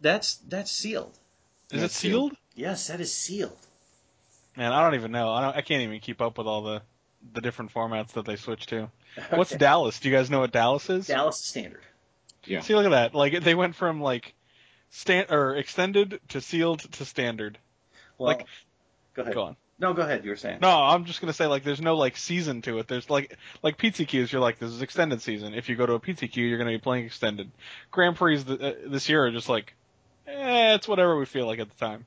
[0.00, 1.18] That's that's sealed.
[1.70, 2.32] Is it sealed.
[2.32, 2.36] sealed?
[2.54, 3.56] Yes, that is sealed.
[4.56, 5.30] Man, I don't even know.
[5.30, 5.56] I don't.
[5.56, 6.82] I can't even keep up with all the
[7.32, 8.90] the different formats that they switch to.
[9.30, 9.98] What's Dallas?
[10.00, 11.06] Do you guys know what Dallas is?
[11.06, 11.82] Dallas is standard.
[12.44, 12.60] Yeah.
[12.60, 13.14] See, look at that.
[13.14, 14.34] Like they went from like
[14.90, 17.58] stand or extended to sealed to standard.
[18.18, 18.46] Well, Like-
[19.14, 19.34] go ahead.
[19.34, 19.56] Go on.
[19.78, 20.24] No, go ahead.
[20.24, 20.58] You were saying.
[20.60, 22.86] No, I'm just gonna say like there's no like season to it.
[22.88, 24.30] There's like like PTQs.
[24.30, 25.54] You're like this is extended season.
[25.54, 27.50] If you go to a PTQ, you're gonna be playing extended.
[27.90, 29.74] Grand Prix th- uh, this year are just like,
[30.26, 32.04] eh, it's whatever we feel like at the time.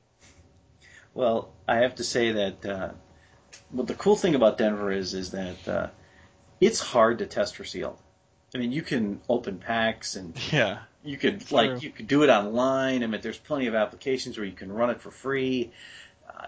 [1.16, 2.90] Well, I have to say that uh,
[3.74, 5.88] what the cool thing about Denver is is that uh,
[6.62, 7.98] it's hard to test for sealed.
[8.56, 10.80] I mean, you can open packs and Yeah.
[11.04, 11.80] you could like true.
[11.82, 13.04] you could do it online.
[13.04, 15.72] I mean, there's plenty of applications where you can run it for free.
[16.30, 16.48] Uh,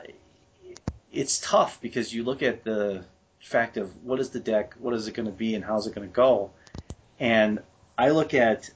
[1.11, 3.03] it's tough because you look at the
[3.39, 5.95] fact of what is the deck, what is it going to be, and how's it
[5.95, 6.51] going to go.
[7.19, 7.59] And
[7.97, 8.69] I look at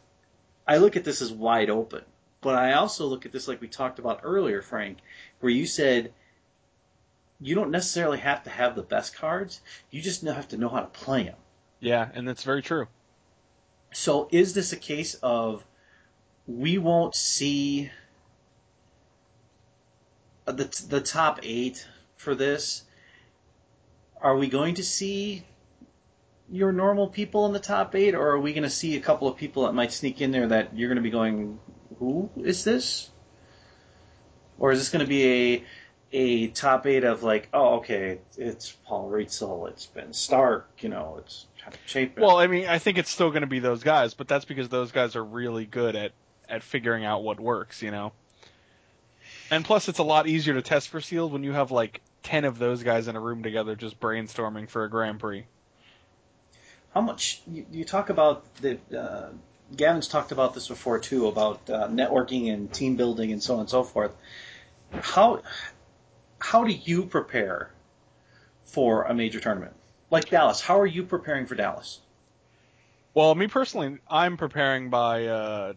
[0.68, 2.04] I look at this as wide open,
[2.42, 5.00] but I also look at this like we talked about earlier, Frank,
[5.40, 6.14] where you said
[7.42, 9.62] you don't necessarily have to have the best cards.
[9.92, 11.36] You just have to know how to play them.
[11.80, 12.88] Yeah, and that's very true.
[13.92, 15.64] So is this a case of
[16.48, 17.92] we won't see
[20.46, 21.88] the the top eight
[22.18, 22.84] for this?
[24.22, 25.46] Are we going to see
[26.52, 29.28] your normal people in the top eight, or are we going to see a couple
[29.28, 31.60] of people that might sneak in there that you're going to be going,
[32.00, 33.10] who is this?
[34.58, 35.64] Or is this going to be a
[36.12, 41.18] a top eight of like, oh, okay, it's Paul Rietzl, it's Ben Stark, you know,
[41.20, 41.46] it's
[41.86, 42.24] Chapin.
[42.24, 44.70] Well, I mean, I think it's still going to be those guys, but that's because
[44.70, 46.12] those guys are really good at
[46.48, 48.12] at figuring out what works, you know.
[49.52, 52.46] And plus, it's a lot easier to test for sealed when you have like ten
[52.46, 55.46] of those guys in a room together just brainstorming for a Grand Prix.
[56.94, 59.30] How much you, you talk about the uh,
[59.76, 63.60] Gavin's talked about this before too about uh, networking and team building and so on
[63.62, 64.16] and so forth.
[64.92, 65.42] How
[66.40, 67.72] how do you prepare
[68.66, 69.74] for a major tournament
[70.10, 70.62] like Dallas?
[70.62, 72.00] How are you preparing for Dallas?
[73.14, 75.74] Well, me personally, I'm preparing by, uh,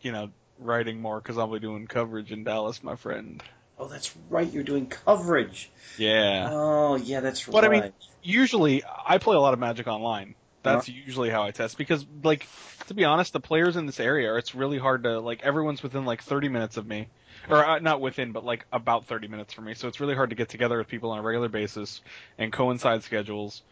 [0.00, 3.42] you know, writing more because I'll be doing coverage in Dallas, my friend.
[3.78, 4.50] Oh, that's right.
[4.50, 5.70] You're doing coverage.
[5.98, 6.48] Yeah.
[6.50, 7.52] Oh, yeah, that's right.
[7.52, 10.34] But I mean, usually I play a lot of Magic Online.
[10.62, 12.46] That's usually how I test because, like,
[12.86, 15.42] to be honest, the players in this area, it's really hard to like.
[15.42, 17.08] Everyone's within like 30 minutes of me,
[17.48, 19.74] or uh, not within, but like about 30 minutes from me.
[19.74, 22.00] So it's really hard to get together with people on a regular basis
[22.38, 23.62] and coincide schedules.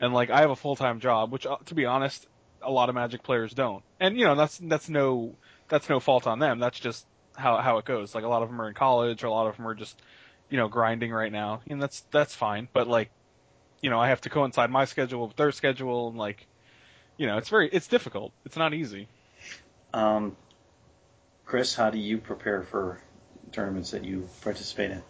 [0.00, 2.26] And like, I have a full time job, which, uh, to be honest,
[2.62, 3.82] a lot of Magic players don't.
[4.00, 5.34] And you know, that's that's no
[5.68, 6.58] that's no fault on them.
[6.58, 7.06] That's just
[7.36, 8.14] how how it goes.
[8.14, 10.00] Like a lot of them are in college, or a lot of them are just
[10.50, 12.68] you know grinding right now, and that's that's fine.
[12.72, 13.10] But like
[13.80, 16.46] you know, I have to coincide my schedule with their schedule, and like,
[17.16, 18.32] you know, it's very, it's difficult.
[18.44, 19.08] It's not easy.
[19.94, 20.36] Um,
[21.44, 23.00] Chris, how do you prepare for
[23.52, 25.02] tournaments that you participate in?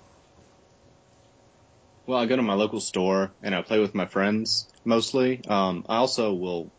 [2.06, 5.42] Well, I go to my local store and I play with my friends mostly.
[5.46, 6.70] Um, I also will.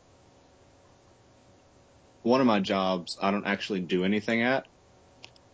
[2.23, 4.65] One of my jobs I don't actually do anything at,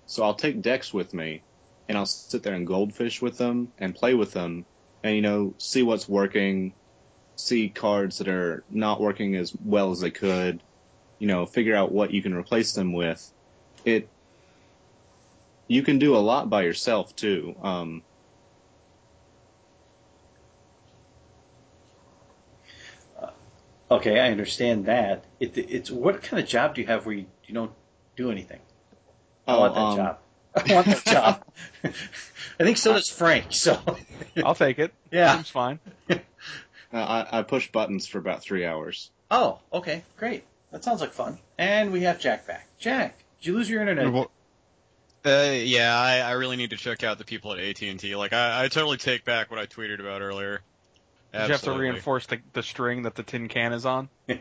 [0.05, 1.43] so I'll take decks with me,
[1.87, 4.65] and I'll sit there and goldfish with them and play with them,
[5.03, 6.73] and you know see what's working,
[7.35, 10.63] see cards that are not working as well as they could,
[11.19, 13.31] you know figure out what you can replace them with.
[13.83, 14.09] It.
[15.67, 17.55] You can do a lot by yourself too.
[17.61, 18.03] Um,
[23.89, 25.25] Okay, I understand that.
[25.39, 27.71] It, it's what kind of job do you have where you, you don't
[28.15, 28.59] do anything?
[29.47, 30.19] I oh, want that um, job.
[30.55, 31.43] I want that job.
[32.59, 33.45] I think so does Frank.
[33.49, 33.79] So
[34.43, 34.91] I'll take it.
[35.11, 35.35] yeah.
[35.35, 35.79] Seems fine.
[36.09, 36.15] Uh,
[36.91, 39.11] I, I push buttons for about three hours.
[39.29, 40.45] Oh, okay, great.
[40.71, 41.37] That sounds like fun.
[41.57, 42.67] And we have Jack back.
[42.79, 44.11] Jack, did you lose your internet?
[44.11, 44.31] Well,
[45.25, 48.15] Uh, yeah, I, I really need to check out the people at AT and T.
[48.15, 50.61] Like, I, I totally take back what I tweeted about earlier.
[51.33, 54.07] Did you have to reinforce the, the string that the tin can is on?
[54.29, 54.35] I,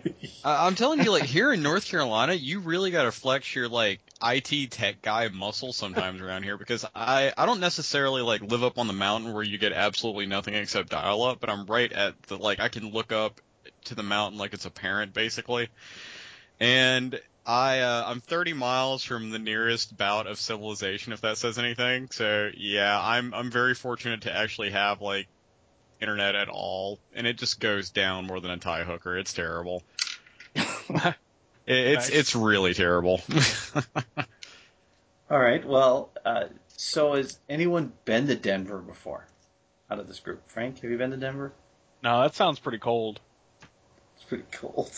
[0.45, 4.01] I'm telling you, like here in North Carolina, you really got to flex your like
[4.23, 8.79] IT tech guy muscle sometimes around here because I I don't necessarily like live up
[8.79, 12.21] on the mountain where you get absolutely nothing except dial up, but I'm right at
[12.25, 13.41] the like I can look up
[13.87, 15.71] to the mountain like it's a parent basically,
[16.61, 21.59] and I uh, I'm 30 miles from the nearest bout of civilization if that says
[21.59, 22.09] anything.
[22.11, 25.29] So yeah, I'm I'm very fortunate to actually have like
[26.01, 29.19] internet at all, and it just goes down more than a tie hooker.
[29.19, 29.83] It's terrible.
[31.67, 32.19] It- it's Nice.
[32.19, 33.23] it's really terrible.
[35.31, 35.67] All right.
[35.67, 39.27] Well, uh, so has anyone been to Denver before?
[39.91, 41.55] Out of this group, Frank, have you been to Denver?
[42.03, 43.21] No, that sounds pretty cold.
[44.29, 44.91] Pretty cold.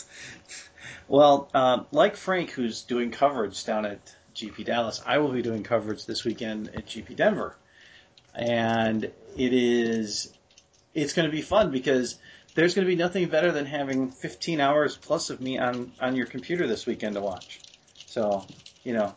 [1.09, 5.63] well, um, like Frank, who's doing coverage down at GP Dallas, I will be doing
[5.63, 7.57] coverage this weekend at GP Denver,
[8.35, 9.13] and it
[9.53, 10.33] is
[10.95, 12.19] it's going to be fun because
[12.55, 16.17] there's going to be nothing better than having 15 hours plus of me on on
[16.17, 17.61] your computer this weekend to watch.
[18.07, 18.45] So,
[18.83, 19.15] you know,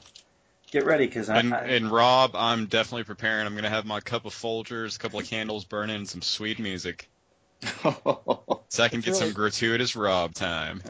[0.72, 3.46] get ready because I, and, I and Rob, I'm definitely preparing.
[3.46, 6.60] I'm gonna have my cup of Folgers, a couple of candles burning, and some sweet
[6.60, 7.10] music,
[7.84, 10.82] so I can It's get some gratuitous Rob time.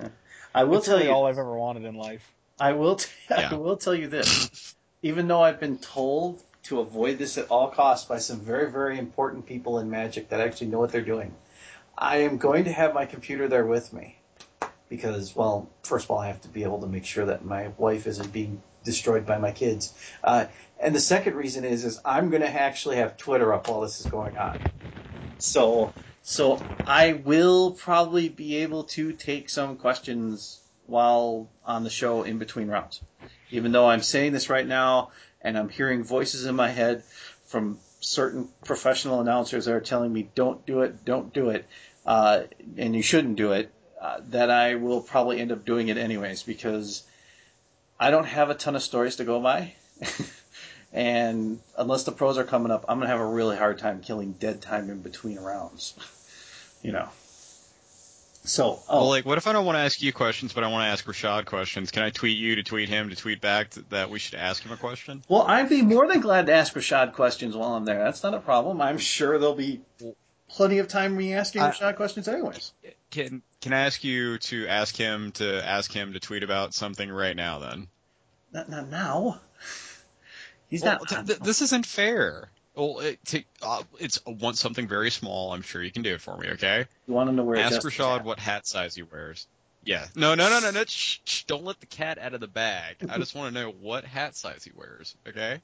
[0.53, 2.29] I will That's tell really you all I've ever wanted in life.
[2.59, 2.97] I will.
[2.97, 3.55] T- I Yeah.
[3.55, 4.75] will tell you this.
[5.01, 8.99] Even though I've been told to avoid this at all costs by some very, very
[8.99, 11.33] important people in Magic that actually know what they're doing,
[11.97, 14.17] I am going to have my computer there with me
[14.89, 17.69] because, well, first of all, I have to be able to make sure that my
[17.77, 19.93] wife isn't being destroyed by my kids,
[20.23, 20.45] uh,
[20.79, 23.99] and the second reason is, is I'm going to actually have Twitter up while this
[23.99, 24.57] is going on.
[25.37, 25.93] So,
[26.23, 32.39] so I will probably be able to take some questions while on the show in
[32.39, 33.01] between rounds.
[33.51, 35.11] Even though I'm saying this right now
[35.41, 37.03] and I'm hearing voices in my head
[37.45, 41.67] from certain professional announcers that are telling me don't do it, don't do it,
[42.05, 42.43] uh,
[42.77, 46.43] and you shouldn't do it, uh, that I will probably end up doing it anyways
[46.43, 47.03] because
[47.99, 49.73] I don't have a ton of stories to go by.
[50.93, 54.01] and unless the pros are coming up, I'm going to have a really hard time
[54.01, 55.93] killing dead time in between rounds.
[56.81, 57.09] You know.
[58.45, 60.67] So, oh, Well, like, what if I don't want to ask you questions, but I
[60.67, 61.91] want to ask Rashad questions?
[61.91, 64.63] Can I tweet you to tweet him to tweet back t- that we should ask
[64.63, 65.21] him a question?
[65.27, 67.99] Well, I'd be more than glad to ask Rashad questions while I'm there.
[68.01, 68.81] That's not a problem.
[68.81, 69.81] I'm sure there'll be
[70.47, 72.71] plenty of time me asking I- Rashad questions anyways.
[73.11, 77.11] Can Can I ask you to ask him to ask him to tweet about something
[77.11, 77.59] right now?
[77.59, 77.87] Then
[78.53, 79.41] Not, not now.
[80.69, 81.07] He's Well, not.
[81.09, 82.49] th- th- this isn't fair.
[82.75, 85.51] Well, it, to, uh, it's I want something very small.
[85.53, 86.49] I'm sure you can do it for me.
[86.51, 86.85] Okay.
[87.07, 88.25] you want him to wear a Ask Justice Rashad hat.
[88.25, 89.47] what hat size he wears.
[89.83, 90.05] Yeah.
[90.15, 90.83] No, no, no, no, no.
[90.85, 92.97] Shh, shh, don't let the cat out of the bag.
[93.09, 95.15] I just want to know what hat size he wears.
[95.27, 95.59] Okay.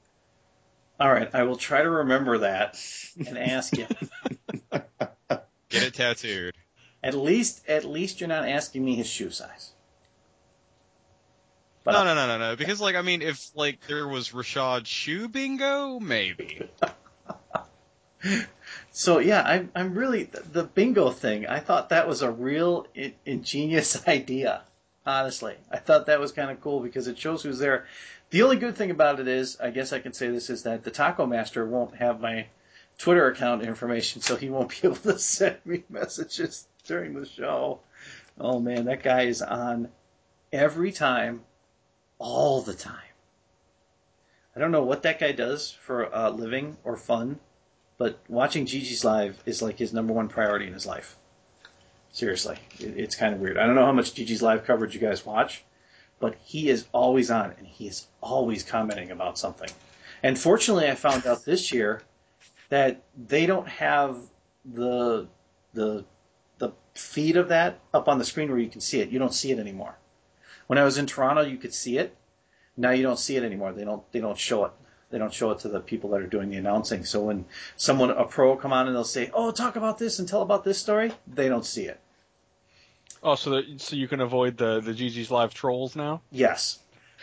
[0.99, 2.79] All right, I will try to remember that
[3.27, 3.89] and ask him.
[5.69, 6.53] Get it tattooed.
[7.03, 9.71] at least, at least you're not asking me his shoe size.
[11.85, 12.55] But no, no, no, no, no.
[12.55, 16.67] Because like I mean, if like there was Rashad Shoe bingo, maybe.
[18.91, 21.45] So yeah, I'm I'm really the bingo thing.
[21.47, 24.63] I thought that was a real in, ingenious idea.
[25.05, 27.85] Honestly, I thought that was kind of cool because it shows who's there.
[28.31, 30.83] The only good thing about it is, I guess I can say this is that
[30.83, 32.47] the Taco Master won't have my
[32.97, 37.81] Twitter account information, so he won't be able to send me messages during the show.
[38.39, 39.89] Oh man, that guy is on
[40.51, 41.41] every time,
[42.17, 43.01] all the time.
[44.55, 47.39] I don't know what that guy does for a living or fun,
[47.97, 51.17] but watching GGs live is like his number one priority in his life.
[52.11, 53.57] Seriously, it, it's kind of weird.
[53.57, 55.65] I don't know how much GGs live coverage you guys watch,
[56.19, 59.69] but he is always on and he is always commenting about something.
[60.23, 62.01] And fortunately, I found out this year
[62.69, 64.17] that they don't have
[64.63, 65.27] the
[65.73, 66.05] the
[66.57, 69.09] the feed of that up on the screen where you can see it.
[69.09, 69.97] You don't see it anymore.
[70.67, 72.15] When I was in Toronto, you could see it.
[72.77, 73.73] Now you don't see it anymore.
[73.73, 74.71] They don't they don't show it.
[75.11, 77.05] They don't show it to the people that are doing the announcing.
[77.05, 77.45] So when
[77.77, 80.63] someone a pro come on and they'll say, "Oh, talk about this and tell about
[80.63, 81.99] this story," they don't see it.
[83.23, 86.21] Oh, so that, so you can avoid the the GG's live trolls now.
[86.31, 86.79] Yes,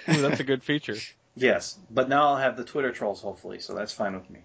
[0.08, 0.96] Ooh, that's a good feature.
[1.36, 1.78] yes.
[1.90, 4.40] But now I'll have the Twitter trolls hopefully, so that's fine with me.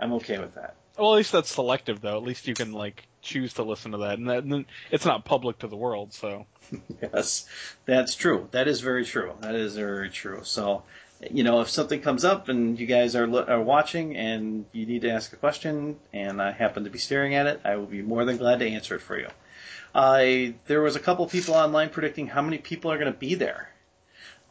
[0.00, 0.74] I'm okay with that.
[1.00, 2.18] Well, at least that's selective though.
[2.18, 5.24] At least you can like choose to listen to that, and, that, and it's not
[5.24, 6.12] public to the world.
[6.12, 6.46] So
[7.02, 7.46] Yes,
[7.86, 8.48] that's true.
[8.50, 9.32] That is very true.
[9.40, 10.40] That is very true.
[10.42, 10.82] So,
[11.30, 15.02] you know, if something comes up and you guys are are watching and you need
[15.02, 18.02] to ask a question, and I happen to be staring at it, I will be
[18.02, 19.28] more than glad to answer it for you.
[19.94, 23.34] I there was a couple people online predicting how many people are going to be
[23.34, 23.70] there.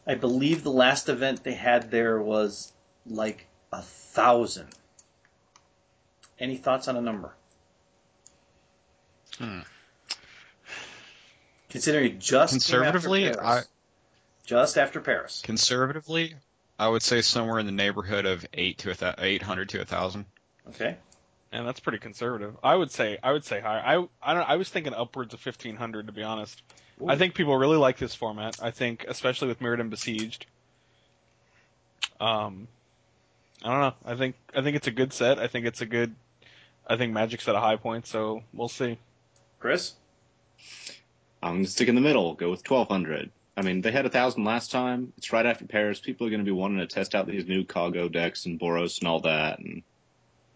[0.04, 2.72] I believe the last event they had there was
[3.06, 4.68] like a thousand.
[6.40, 7.32] Any thoughts on a number?
[9.38, 9.60] Hmm.
[11.68, 13.38] Considering it just came after Conservatively, Paris.
[13.42, 13.62] I
[14.44, 15.42] just after Paris.
[15.44, 16.34] conservatively,
[16.78, 19.80] I would say somewhere in the neighborhood of eight to a th- eight hundred to
[19.80, 20.24] a thousand.
[20.70, 20.96] Okay.
[21.52, 22.56] and that's pretty conservative.
[22.62, 23.80] I would say I would say higher.
[23.84, 24.48] I I don't.
[24.48, 26.60] I was thinking upwards of fifteen hundred to be honest.
[27.06, 28.58] I think people really like this format.
[28.62, 30.46] I think especially with Mirrodin besieged.
[32.20, 32.68] Um,
[33.64, 33.94] I don't know.
[34.04, 35.38] I think I think it's a good set.
[35.38, 36.14] I think it's a good.
[36.90, 38.98] I think Magic's at a high point, so we'll see.
[39.60, 39.94] Chris.
[41.40, 43.30] I'm going to stick in the middle, go with 1200.
[43.56, 45.12] I mean, they had a thousand last time.
[45.16, 46.00] It's right after Paris.
[46.00, 48.98] People are going to be wanting to test out these new Caw-Go decks and Boros
[48.98, 49.60] and all that.
[49.60, 49.82] And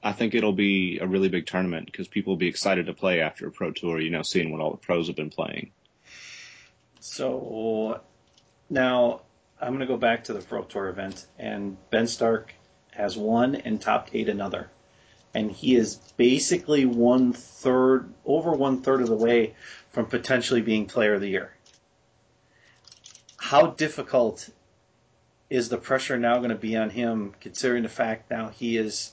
[0.02, 3.20] I think it'll be a really big tournament because people will be excited to play
[3.20, 5.70] after a pro tour, you know, seeing what all the pros have been playing.
[6.98, 8.00] So
[8.68, 9.20] now
[9.60, 12.54] I'm going to go back to the Pro Tour event, and Ben Stark
[12.90, 14.70] has won and top eight another,
[15.34, 19.54] and he is basically one third, over one third of the way
[19.90, 21.52] from potentially being Player of the Year.
[23.36, 24.48] How difficult
[25.50, 29.12] is the pressure now going to be on him, considering the fact now he has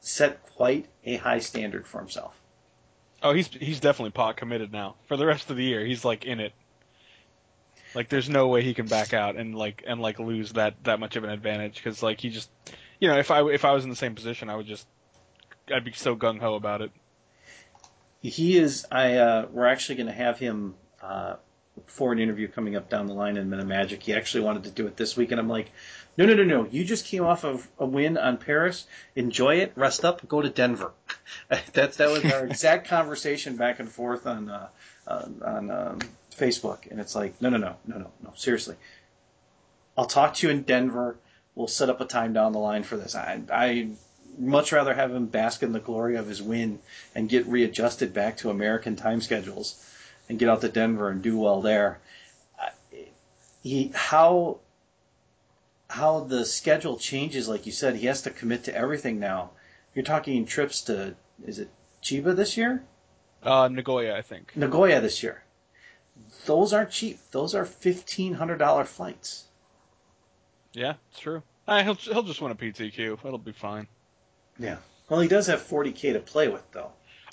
[0.00, 2.40] set quite a high standard for himself?
[3.22, 5.84] Oh, he's he's definitely pot committed now for the rest of the year.
[5.84, 6.52] He's like in it.
[7.94, 11.00] Like there's no way he can back out and like and like lose that that
[11.00, 12.50] much of an advantage because like he just,
[13.00, 14.86] you know, if I if I was in the same position, I would just,
[15.72, 16.90] I'd be so gung ho about it.
[18.22, 18.86] He is.
[18.90, 19.14] I.
[19.14, 21.36] Uh, we're actually going to have him uh,
[21.86, 24.02] for an interview coming up down the line in Minute Magic.
[24.02, 25.70] He actually wanted to do it this week, and I'm like,
[26.16, 26.66] no, no, no, no.
[26.70, 28.86] You just came off of a win on Paris.
[29.14, 29.72] Enjoy it.
[29.76, 30.26] Rest up.
[30.26, 30.92] Go to Denver.
[31.72, 34.68] That's that was our exact conversation back and forth on uh,
[35.06, 35.98] on, on um,
[36.34, 38.32] Facebook, and it's like, no, no, no, no, no, no.
[38.34, 38.76] Seriously,
[39.96, 41.16] I'll talk to you in Denver.
[41.54, 43.14] We'll set up a time down the line for this.
[43.14, 43.88] I, I
[44.38, 46.78] much rather have him bask in the glory of his win
[47.14, 49.82] and get readjusted back to American time schedules
[50.28, 52.00] and get out to Denver and do well there.
[53.62, 54.58] He how
[55.88, 59.50] how the schedule changes, like you said, he has to commit to everything now.
[59.94, 61.14] You're talking trips to
[61.44, 61.68] is it
[62.02, 62.84] Chiba this year?
[63.42, 64.56] Uh, Nagoya, I think.
[64.56, 65.42] Nagoya this year.
[66.46, 67.18] Those aren't cheap.
[67.30, 69.44] Those are fifteen hundred dollar flights.
[70.72, 71.42] Yeah, it's true.
[71.66, 73.18] Uh, he'll he'll just win a PTQ.
[73.24, 73.88] It'll be fine.
[74.58, 74.76] Yeah.
[75.08, 76.92] Well, he does have forty k to play with though.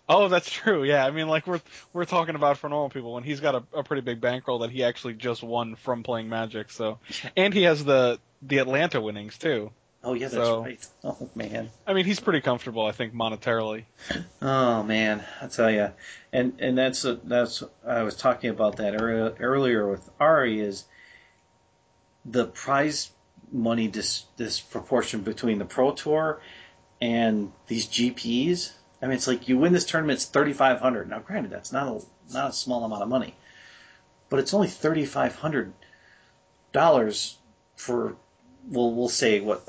[0.09, 0.83] Oh, that's true.
[0.83, 1.61] Yeah, I mean, like we're
[1.93, 4.69] we're talking about for normal people when he's got a, a pretty big bankroll that
[4.69, 6.71] he actually just won from playing Magic.
[6.71, 6.99] So,
[7.37, 9.71] and he has the the Atlanta winnings too.
[10.03, 10.85] Oh yeah, that's So- right.
[11.05, 11.69] Oh man.
[11.87, 13.85] I mean, he's pretty comfortable, I think, monetarily.
[14.41, 15.91] Oh man, I tell you,
[16.33, 20.83] and and that's a, that's I was talking about that earlier, earlier with Ari is
[22.25, 23.09] the prize
[23.53, 26.41] money dis, disproportion between the Pro Tour
[27.03, 28.71] and these GPs.
[29.01, 31.09] I mean, it's like you win this tournament, it's thirty five hundred.
[31.09, 33.35] Now, granted, that's not a not a small amount of money,
[34.29, 35.73] but it's only thirty five hundred
[36.71, 37.37] dollars
[37.75, 38.15] for,
[38.69, 39.67] well, we'll say what,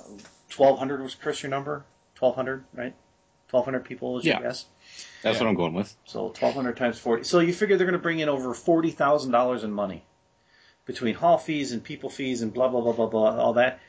[0.48, 1.84] twelve hundred was Chris your number?
[2.14, 2.94] Twelve hundred, right?
[3.48, 4.42] Twelve hundred people was your Yeah.
[4.42, 4.66] guess.
[5.22, 5.42] That's Yeah.
[5.42, 5.92] what I'm going with.
[6.04, 7.24] So twelve hundred times forty.
[7.24, 10.04] So you figure they're going to bring in over forty thousand dollars in money
[10.86, 13.80] between hall fees and people fees and blah blah blah blah blah all that.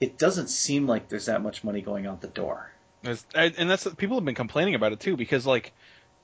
[0.00, 2.72] It doesn't seem like there's that much money going out the door.
[3.02, 5.72] It's- and that's people have been complaining about it too because like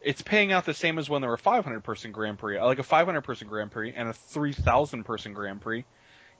[0.00, 2.82] it's paying out the same as when there were 500 person Grand Prix, like a
[2.82, 5.84] 500 person Grand Prix and a 3,000 person Grand Prix.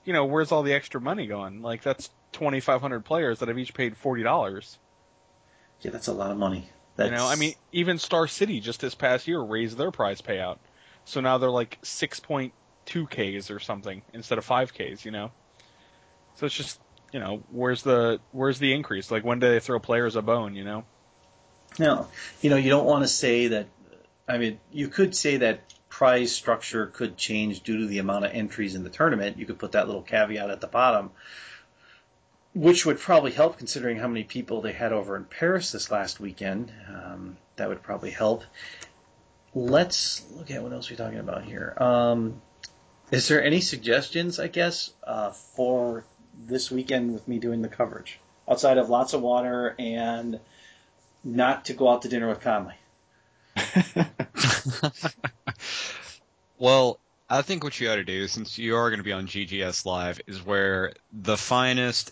[0.05, 1.61] You know, where's all the extra money going?
[1.61, 4.77] Like that's 2,500 players that have each paid forty dollars.
[5.81, 6.69] Yeah, that's a lot of money.
[6.95, 10.21] That's, You know, I mean, even Star City just this past year raised their prize
[10.21, 10.57] payout,
[11.05, 12.51] so now they're like 6.2
[13.05, 15.05] Ks or something instead of 5 Ks.
[15.05, 15.31] You know,
[16.35, 16.79] so it's just
[17.11, 19.11] you know where's the where's the increase?
[19.11, 20.55] Like when do they throw players a bone?
[20.55, 20.83] You know.
[21.79, 22.07] No,
[22.41, 23.67] you know, you don't want to say that.
[24.27, 28.31] I mean, you could say that prize structure could change due to the amount of
[28.31, 29.37] entries in the tournament.
[29.37, 31.11] You could put that little caveat at the bottom,
[32.53, 36.19] which would probably help considering how many people they had over in Paris this last
[36.19, 36.71] weekend.
[36.89, 38.43] Um, that would probably help.
[39.53, 41.73] Let's look at what else we're talking about here.
[41.77, 42.41] Um,
[43.11, 46.05] is there any suggestions, I guess, uh, for
[46.45, 48.19] this weekend with me doing the coverage
[48.49, 50.39] outside of lots of water and
[51.23, 52.75] not to go out to dinner with Conley.
[56.57, 59.27] Well, I think what you ought to do, since you are going to be on
[59.27, 62.11] GGS Live, is wear the finest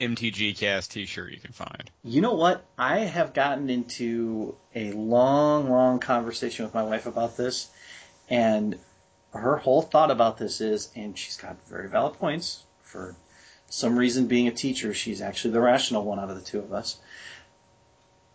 [0.00, 1.90] MTG Cast T-shirt you can find.
[2.04, 2.64] You know what?
[2.76, 7.70] I have gotten into a long, long conversation with my wife about this,
[8.28, 8.78] and
[9.32, 12.62] her whole thought about this is, and she's got very valid points.
[12.82, 13.16] For
[13.76, 16.72] some reason, being a teacher, she's actually the rational one out of the two of
[16.72, 16.98] us.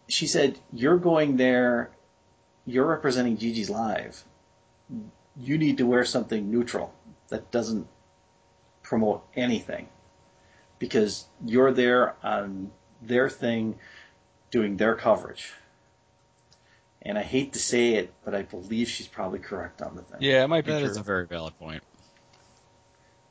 [0.07, 1.89] She said, "You're going there.
[2.65, 4.23] You're representing GGs Live.
[5.35, 6.93] You need to wear something neutral
[7.29, 7.87] that doesn't
[8.83, 9.89] promote anything."
[10.79, 12.71] because you're there on
[13.03, 13.77] their thing
[14.49, 15.53] doing their coverage.
[17.03, 20.17] And I hate to say it, but I believe she's probably correct on the thing.
[20.21, 20.89] Yeah, it might be That true.
[20.89, 21.83] is a very valid point.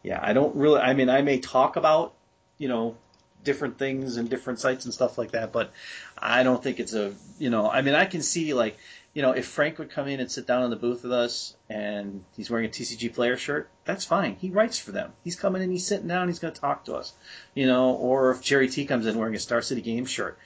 [0.02, 2.14] Yeah, I don't really, I mean, I may talk about,
[2.58, 2.96] you know,
[3.44, 5.72] different things and different sites and stuff like that, but
[6.18, 8.78] I don't think it's a, you know, I mean, I can see like,
[9.14, 11.56] you know, if Frank would come in and sit down in the booth with us
[11.68, 14.36] and he's wearing a TCG player shirt, that's fine.
[14.36, 15.12] He writes for them.
[15.24, 17.12] He's coming in, he's sitting down, he's going to talk to us,
[17.54, 20.38] you know, or if Gerry T comes in wearing a Star City Games shirt,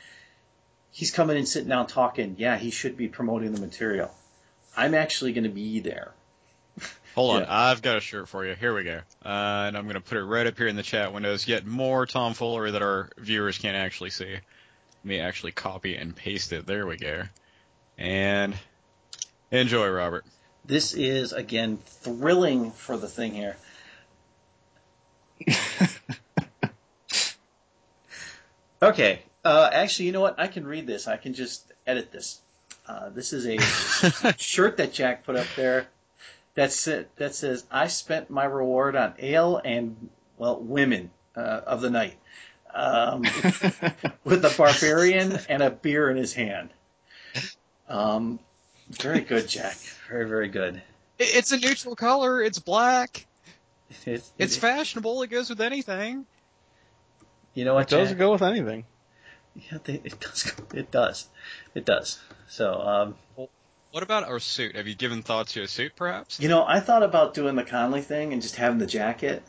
[0.91, 2.37] he's coming in, sitting down, talking.
[2.39, 4.11] Yeah, he should be promoting the material.
[4.77, 6.13] I'm actually going to be there.
[7.15, 7.47] Hold on, Yeah.
[7.49, 8.55] I've got a shirt for you.
[8.55, 9.01] Here we go.
[9.25, 11.47] Uh, and I'm going to put it right up here in the chat windows.
[11.47, 14.33] Yet more tomfoolery that our viewers can't actually see.
[14.33, 14.43] Let
[15.05, 16.67] me actually copy and paste it.
[16.67, 17.23] There we go.
[17.97, 18.55] And
[19.53, 20.25] enjoy, Robert.
[20.65, 23.57] This is again thrilling for the thing here.
[28.83, 30.41] okay, uh, actually, you know what?
[30.41, 31.07] I can read this.
[31.07, 32.41] I can just edit this.
[32.89, 33.59] Uh, this is a
[34.39, 35.87] shirt that Jack put up there.
[36.55, 37.15] That's it.
[37.17, 42.17] That says, "I spent my reward on ale and well, women uh, of the night."
[42.73, 43.23] Um,
[44.25, 46.71] with a barbarian and a beer in his hand.
[47.89, 48.41] Um,
[48.91, 49.77] very good, Jack.
[50.09, 50.83] Very, very good.
[51.19, 52.43] It's a neutral color.
[52.43, 53.27] It's black.
[54.07, 55.23] It, It's fashionable.
[55.23, 56.27] It goes with anything.
[57.53, 57.93] you know what?
[57.93, 58.19] It does Jack?
[58.19, 58.87] go with anything.
[59.55, 60.53] Yeah, they, it does.
[60.75, 61.29] It does.
[61.77, 62.19] It does.
[62.49, 63.15] So, um,
[63.95, 64.75] What about our suit?
[64.75, 66.41] Have you given thought to a suit, perhaps?
[66.41, 69.45] you know, I thought about doing the Conley thing and just having the jacket,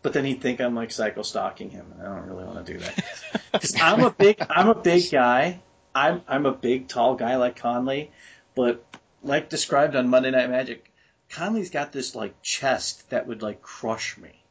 [0.00, 2.72] but then he'd think I'm like psycho stalking him, and I don't really want to
[2.72, 3.04] do that.
[3.52, 5.60] Because I'm a big, I'm a big guy.
[5.94, 8.10] I'm I'm a big, tall guy like Conley,
[8.54, 8.86] but
[9.22, 10.90] like described on Monday Night Magic,
[11.28, 14.42] Conley's got this like chest that would like crush me.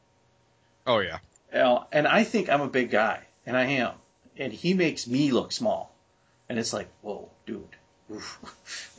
[0.85, 1.17] Oh yeah.
[1.51, 3.95] You know, and I think I'm a big guy, and I am,
[4.37, 5.91] and he makes me look small,
[6.47, 7.75] and it's like, whoa, dude,
[8.13, 8.39] Oof.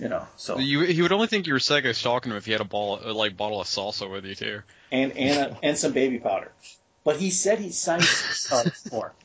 [0.02, 0.26] You know.
[0.36, 2.64] So You, he would only think you were psycho stalking him if you had a
[2.64, 4.62] ball, uh, like bottle of salsa with you too.
[4.90, 6.50] and and a, and some baby powder,
[7.04, 9.14] but he said he signed for.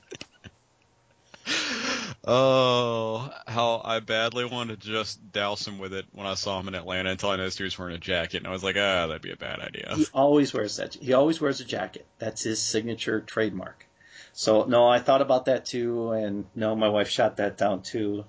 [2.30, 6.68] Oh, how I badly wanted to just douse him with it when I saw him
[6.68, 9.08] in Atlanta until I noticed he was wearing a jacket, and I was like, ah,
[9.08, 9.94] that'd be a bad idea.
[9.96, 10.96] He always wears that.
[10.96, 12.06] He always wears a jacket.
[12.20, 13.86] That's his signature trademark.
[14.34, 18.26] So no, I thought about that too, and no, my wife shot that down too.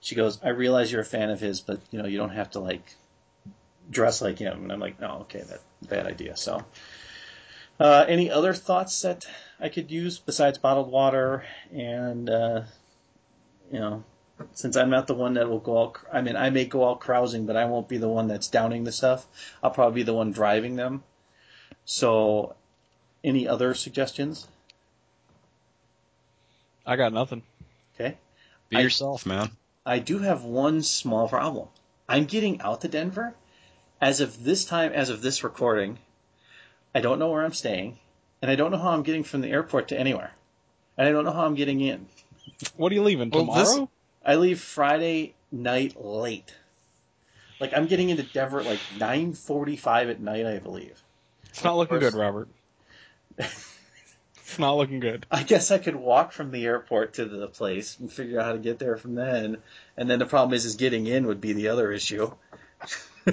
[0.00, 2.50] She goes, "I realize you're a fan of his, but you know you don't have
[2.52, 2.96] to like
[3.90, 6.64] dress like him." And I'm like, "No, okay, that bad idea." So,
[7.78, 9.26] uh, any other thoughts that
[9.58, 12.62] I could use besides bottled water and uh,
[13.70, 14.04] you know,
[14.52, 17.00] since I'm not the one that will go out, I mean, I may go out
[17.00, 19.26] carousing, but I won't be the one that's downing the stuff.
[19.62, 21.02] I'll probably be the one driving them.
[21.84, 22.54] So,
[23.22, 24.48] any other suggestions?
[26.86, 27.42] I got nothing.
[27.94, 28.16] Okay.
[28.68, 29.50] Be I- yourself, man.
[29.86, 31.68] I do have one small problem.
[32.08, 33.34] I'm getting out to Denver.
[34.00, 35.98] As of this time, as of this recording,
[36.94, 37.98] I don't know where I'm staying,
[38.40, 40.32] and I don't know how I'm getting from the airport to anywhere,
[40.96, 42.06] and I don't know how I'm getting in.
[42.76, 43.90] What are you leaving Well, this- tomorrow?
[44.24, 46.54] I leave Friday night late.
[47.58, 51.02] Like I'm getting into Denver at like 9:45 at night, I believe.
[51.50, 52.12] It's not looking course.
[52.12, 52.48] good, Robert.
[54.50, 55.26] it's not looking good.
[55.30, 58.52] I guess I could walk from the airport to the place and figure out how
[58.52, 59.58] to get there from then.
[59.96, 62.32] And then the problem is, is getting in would be the other issue.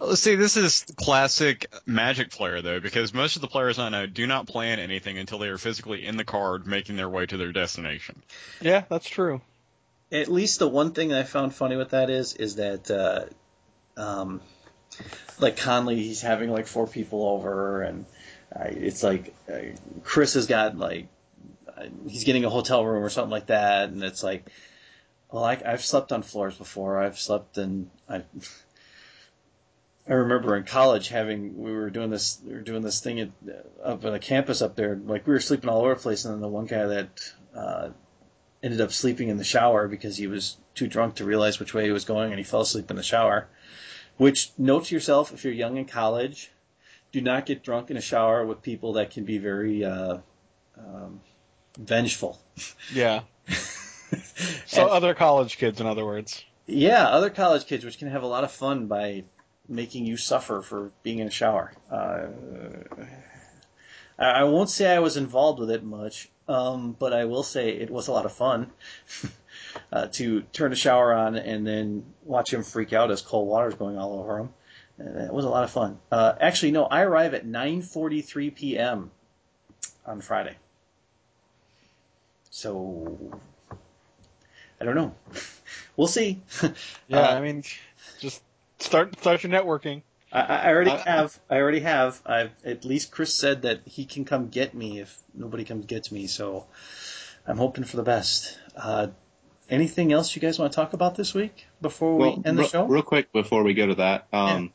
[0.00, 4.06] Well, see, this is classic Magic player though, because most of the players I know
[4.06, 7.36] do not plan anything until they are physically in the card, making their way to
[7.36, 8.20] their destination.
[8.60, 9.40] Yeah, that's true.
[10.10, 13.26] At least the one thing I found funny with that is, is that, uh,
[13.96, 14.40] um,
[15.38, 18.04] like Conley, he's having like four people over, and
[18.54, 19.58] it's like uh,
[20.02, 21.08] Chris has got like
[21.76, 24.48] uh, he's getting a hotel room or something like that, and it's like,
[25.30, 27.00] well, I, I've slept on floors before.
[27.00, 27.90] I've slept in.
[28.08, 28.22] I,
[30.06, 33.30] I remember in college having we were doing this we were doing this thing at,
[33.82, 34.96] up on a campus up there.
[34.96, 37.88] Like we were sleeping all over the place, and then the one guy that uh,
[38.62, 41.84] ended up sleeping in the shower because he was too drunk to realize which way
[41.84, 43.48] he was going, and he fell asleep in the shower.
[44.16, 46.52] Which note to yourself, if you're young in college,
[47.14, 50.18] do not get drunk in a shower with people that can be very uh,
[50.76, 51.20] um,
[51.78, 52.40] vengeful.
[52.92, 53.20] Yeah.
[54.66, 56.44] So And- other college kids, in other words.
[56.66, 59.24] Yeah, other college kids, which can have a lot of fun by
[59.68, 61.72] making you suffer for being in a shower.
[61.90, 62.26] Uh,
[64.18, 67.90] I won't say I was involved with it much, um, but I will say it
[67.90, 68.70] was a lot of fun
[69.92, 73.68] uh, to turn a shower on and then watch him freak out as cold water
[73.68, 74.50] is going all over him.
[74.98, 75.98] It was a lot of fun.
[76.10, 79.10] Uh, actually, no, I arrive at 9:43 p.m.
[80.06, 80.56] on Friday,
[82.50, 83.18] so
[84.80, 85.14] I don't know.
[85.96, 86.42] We'll see.
[87.08, 87.62] Yeah, Uh, I mean,
[88.18, 88.42] just
[88.80, 90.02] start start your networking.
[90.32, 91.38] I, I already I- have.
[91.48, 92.20] I already have.
[92.26, 96.10] I've at least Chris said that he can come get me if nobody comes gets
[96.10, 96.26] me.
[96.26, 96.66] So
[97.46, 98.58] I'm hoping for the best.
[98.76, 99.08] Uh,
[99.70, 102.68] anything else you guys want to talk about this week before we end the re-
[102.68, 102.84] show?
[102.86, 104.72] real quick before we go to that, um,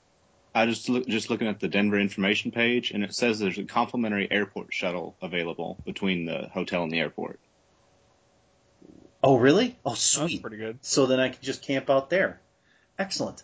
[0.59, 3.63] I just look, just looking at the Denver information page, and it says there's a
[3.63, 7.39] complimentary airport shuttle available between the hotel and the airport.
[9.23, 9.77] oh, really?
[9.85, 10.41] Oh, That's sweet.
[10.41, 10.79] pretty good.
[10.81, 12.41] So then I can just camp out there.
[12.97, 13.43] Excellent.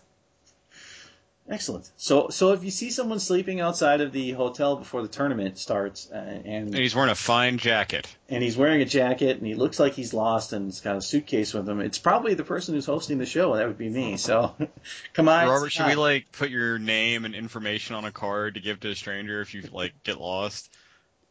[1.48, 1.88] Excellent.
[1.96, 6.10] So, so if you see someone sleeping outside of the hotel before the tournament starts,
[6.10, 8.08] uh, and And he's wearing a fine jacket.
[8.28, 11.00] and he's wearing a jacket and he looks like he's lost and he's got a
[11.00, 11.80] suitcase with him.
[11.80, 13.54] It's probably the person who's hosting the show.
[13.56, 14.16] That would be me.
[14.16, 14.56] So
[15.12, 15.46] come on.
[15.46, 18.90] Robert, should we like put your name and information on a card to give to
[18.90, 20.68] a stranger if you like get lost?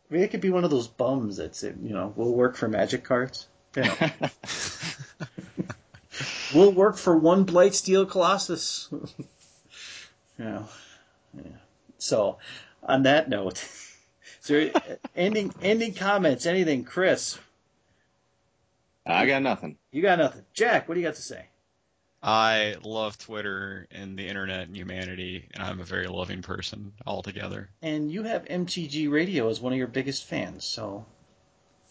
[0.10, 3.04] Maybe it could be one of those bums that's you know will work for magic
[3.04, 3.48] cards.
[3.76, 3.96] You know,
[6.54, 8.88] will work for one Blightsteel Colossus.
[10.38, 10.68] you know.
[11.36, 11.44] Yeah.
[11.98, 12.38] So
[12.84, 13.58] on that note,
[14.42, 14.72] is there
[15.16, 16.46] ending ending comments?
[16.46, 17.38] Anything, Chris?
[19.06, 19.78] I got nothing.
[19.92, 20.44] You got nothing.
[20.54, 21.46] Jack, what do you got to say?
[22.24, 27.70] I love Twitter and the internet and humanity, and I'm a very loving person altogether.
[27.84, 31.06] And you have MTG Radio as one of your biggest fans, so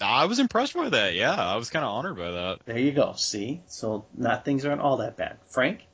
[0.01, 1.15] I was impressed by that.
[1.15, 2.59] Yeah, I was kind of honored by that.
[2.67, 3.13] there you go.
[3.17, 5.39] See, so not things aren't all that bad.
[5.47, 5.87] Frank,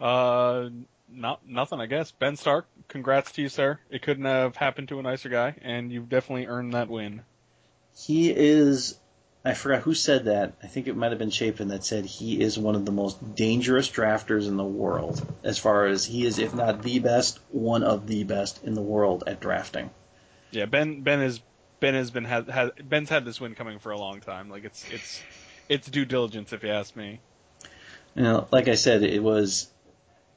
[0.00, 0.68] Uh,
[1.12, 2.10] not nothing, I guess.
[2.12, 3.78] Ben Stark, congrats to you, sir.
[3.90, 7.22] It couldn't have happened to a nicer guy, and you've definitely earned that win.
[7.96, 8.96] he is.
[9.42, 10.52] I forgot who said that.
[10.62, 13.34] I think it might have been Chapin that said he is one of the most
[13.34, 15.26] dangerous drafters in the world.
[15.42, 18.82] As far as he is, if not the best, one of the best in the
[18.82, 19.88] world at drafting.
[20.50, 21.40] Yeah, Ben Ben is
[21.80, 24.50] Ben has been has Ben's had this win coming for a long time.
[24.50, 25.22] Like it's it's
[25.70, 27.20] it's due diligence if you ask me.
[28.14, 29.68] You know, like I said, it was,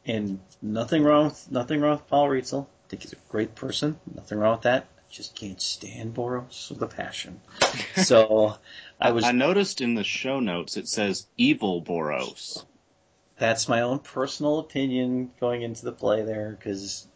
[0.06, 2.66] and nothing wrong with nothing wrong with Paul Rietzl.
[2.66, 4.00] I think he's a great person.
[4.14, 4.84] Nothing wrong with that.
[4.84, 7.42] I Just can't stand Boros with a passion.
[7.96, 8.58] So
[9.00, 9.24] I was.
[9.24, 12.66] I noticed in the show notes it says evil Boros.
[13.38, 17.08] that's my own personal opinion going into the play there because,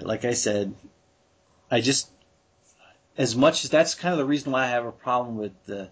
[0.00, 0.74] like I said,
[1.70, 2.10] I just
[3.18, 5.90] as much as that's kind of the reason why I have a problem with the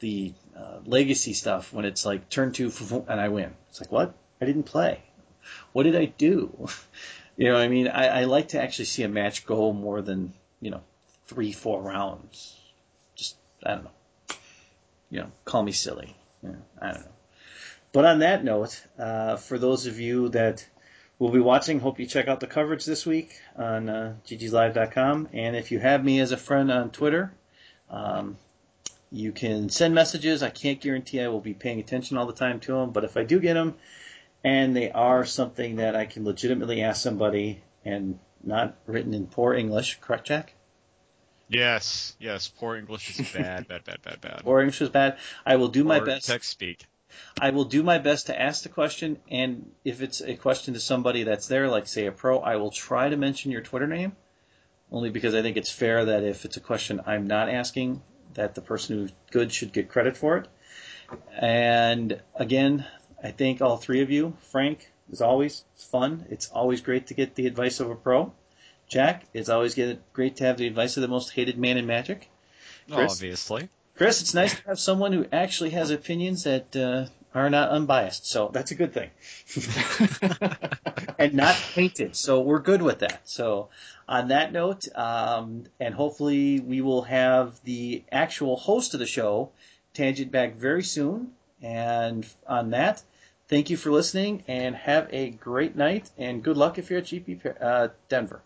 [0.00, 2.72] the uh, legacy stuff when it's like turn two
[3.08, 3.52] and I win.
[3.68, 5.02] It's like what I didn't play.
[5.72, 6.68] What did I do?
[7.34, 10.34] You know, I mean, I, I like to actually see a match go more than
[10.60, 10.82] you know
[11.28, 12.54] three, four rounds.
[13.14, 14.36] Just I don't know.
[15.10, 16.14] You know, call me silly.
[16.44, 17.12] I don't know.
[17.92, 20.62] But on that note, uh, for those of you that
[21.22, 21.78] we'll be watching.
[21.78, 25.28] Hope you check out the coverage this week on uh, ggslive.com.
[25.32, 27.32] And if you have me as a friend on Twitter,
[27.88, 28.36] um,
[29.12, 30.42] you can send messages.
[30.42, 33.16] I can't guarantee I will be paying attention all the time to them, but if
[33.16, 33.76] I do get them
[34.44, 39.54] and they are something that I can legitimately ask somebody and not written in poor
[39.54, 40.54] English, correct, Jack?
[41.48, 42.48] Yes, yes.
[42.48, 44.40] Poor English is bad, bad, bad, bad, bad.
[44.42, 45.18] Poor English is bad.
[45.44, 46.26] I will do my Or best.
[46.26, 46.86] Text speak.
[47.38, 50.80] I will do my best to ask the question, and if it's a question to
[50.80, 54.16] somebody that's there, like say a pro, I will try to mention your Twitter name,
[54.90, 58.02] only because I think it's fair that if it's a question I'm not asking,
[58.32, 60.48] that the person who's good should get credit for it.
[61.38, 62.86] And again,
[63.22, 64.36] I thank all three of you.
[64.50, 66.26] Frank, as always, it's fun.
[66.30, 68.32] It's always great to get the advice of a pro.
[68.88, 71.86] Jack, it's always get, great to have the advice of the most hated man in
[71.86, 72.28] Magic.
[72.90, 73.12] Chris?
[73.12, 73.68] Obviously.
[73.96, 78.26] Chris, it's nice to have someone who actually has opinions that uh, are not unbiased.
[78.26, 79.10] So that's a good thing.
[81.18, 82.16] and not painted.
[82.16, 83.28] So we're good with that.
[83.28, 83.68] So
[84.08, 89.50] on that note, um, and hopefully we will have the actual host of the show,
[89.94, 91.32] Tangent, back very soon.
[91.62, 93.02] And on that,
[93.52, 97.04] thank you for listening and have a great night and good luck if you're at
[97.04, 98.42] GP uh, Denver.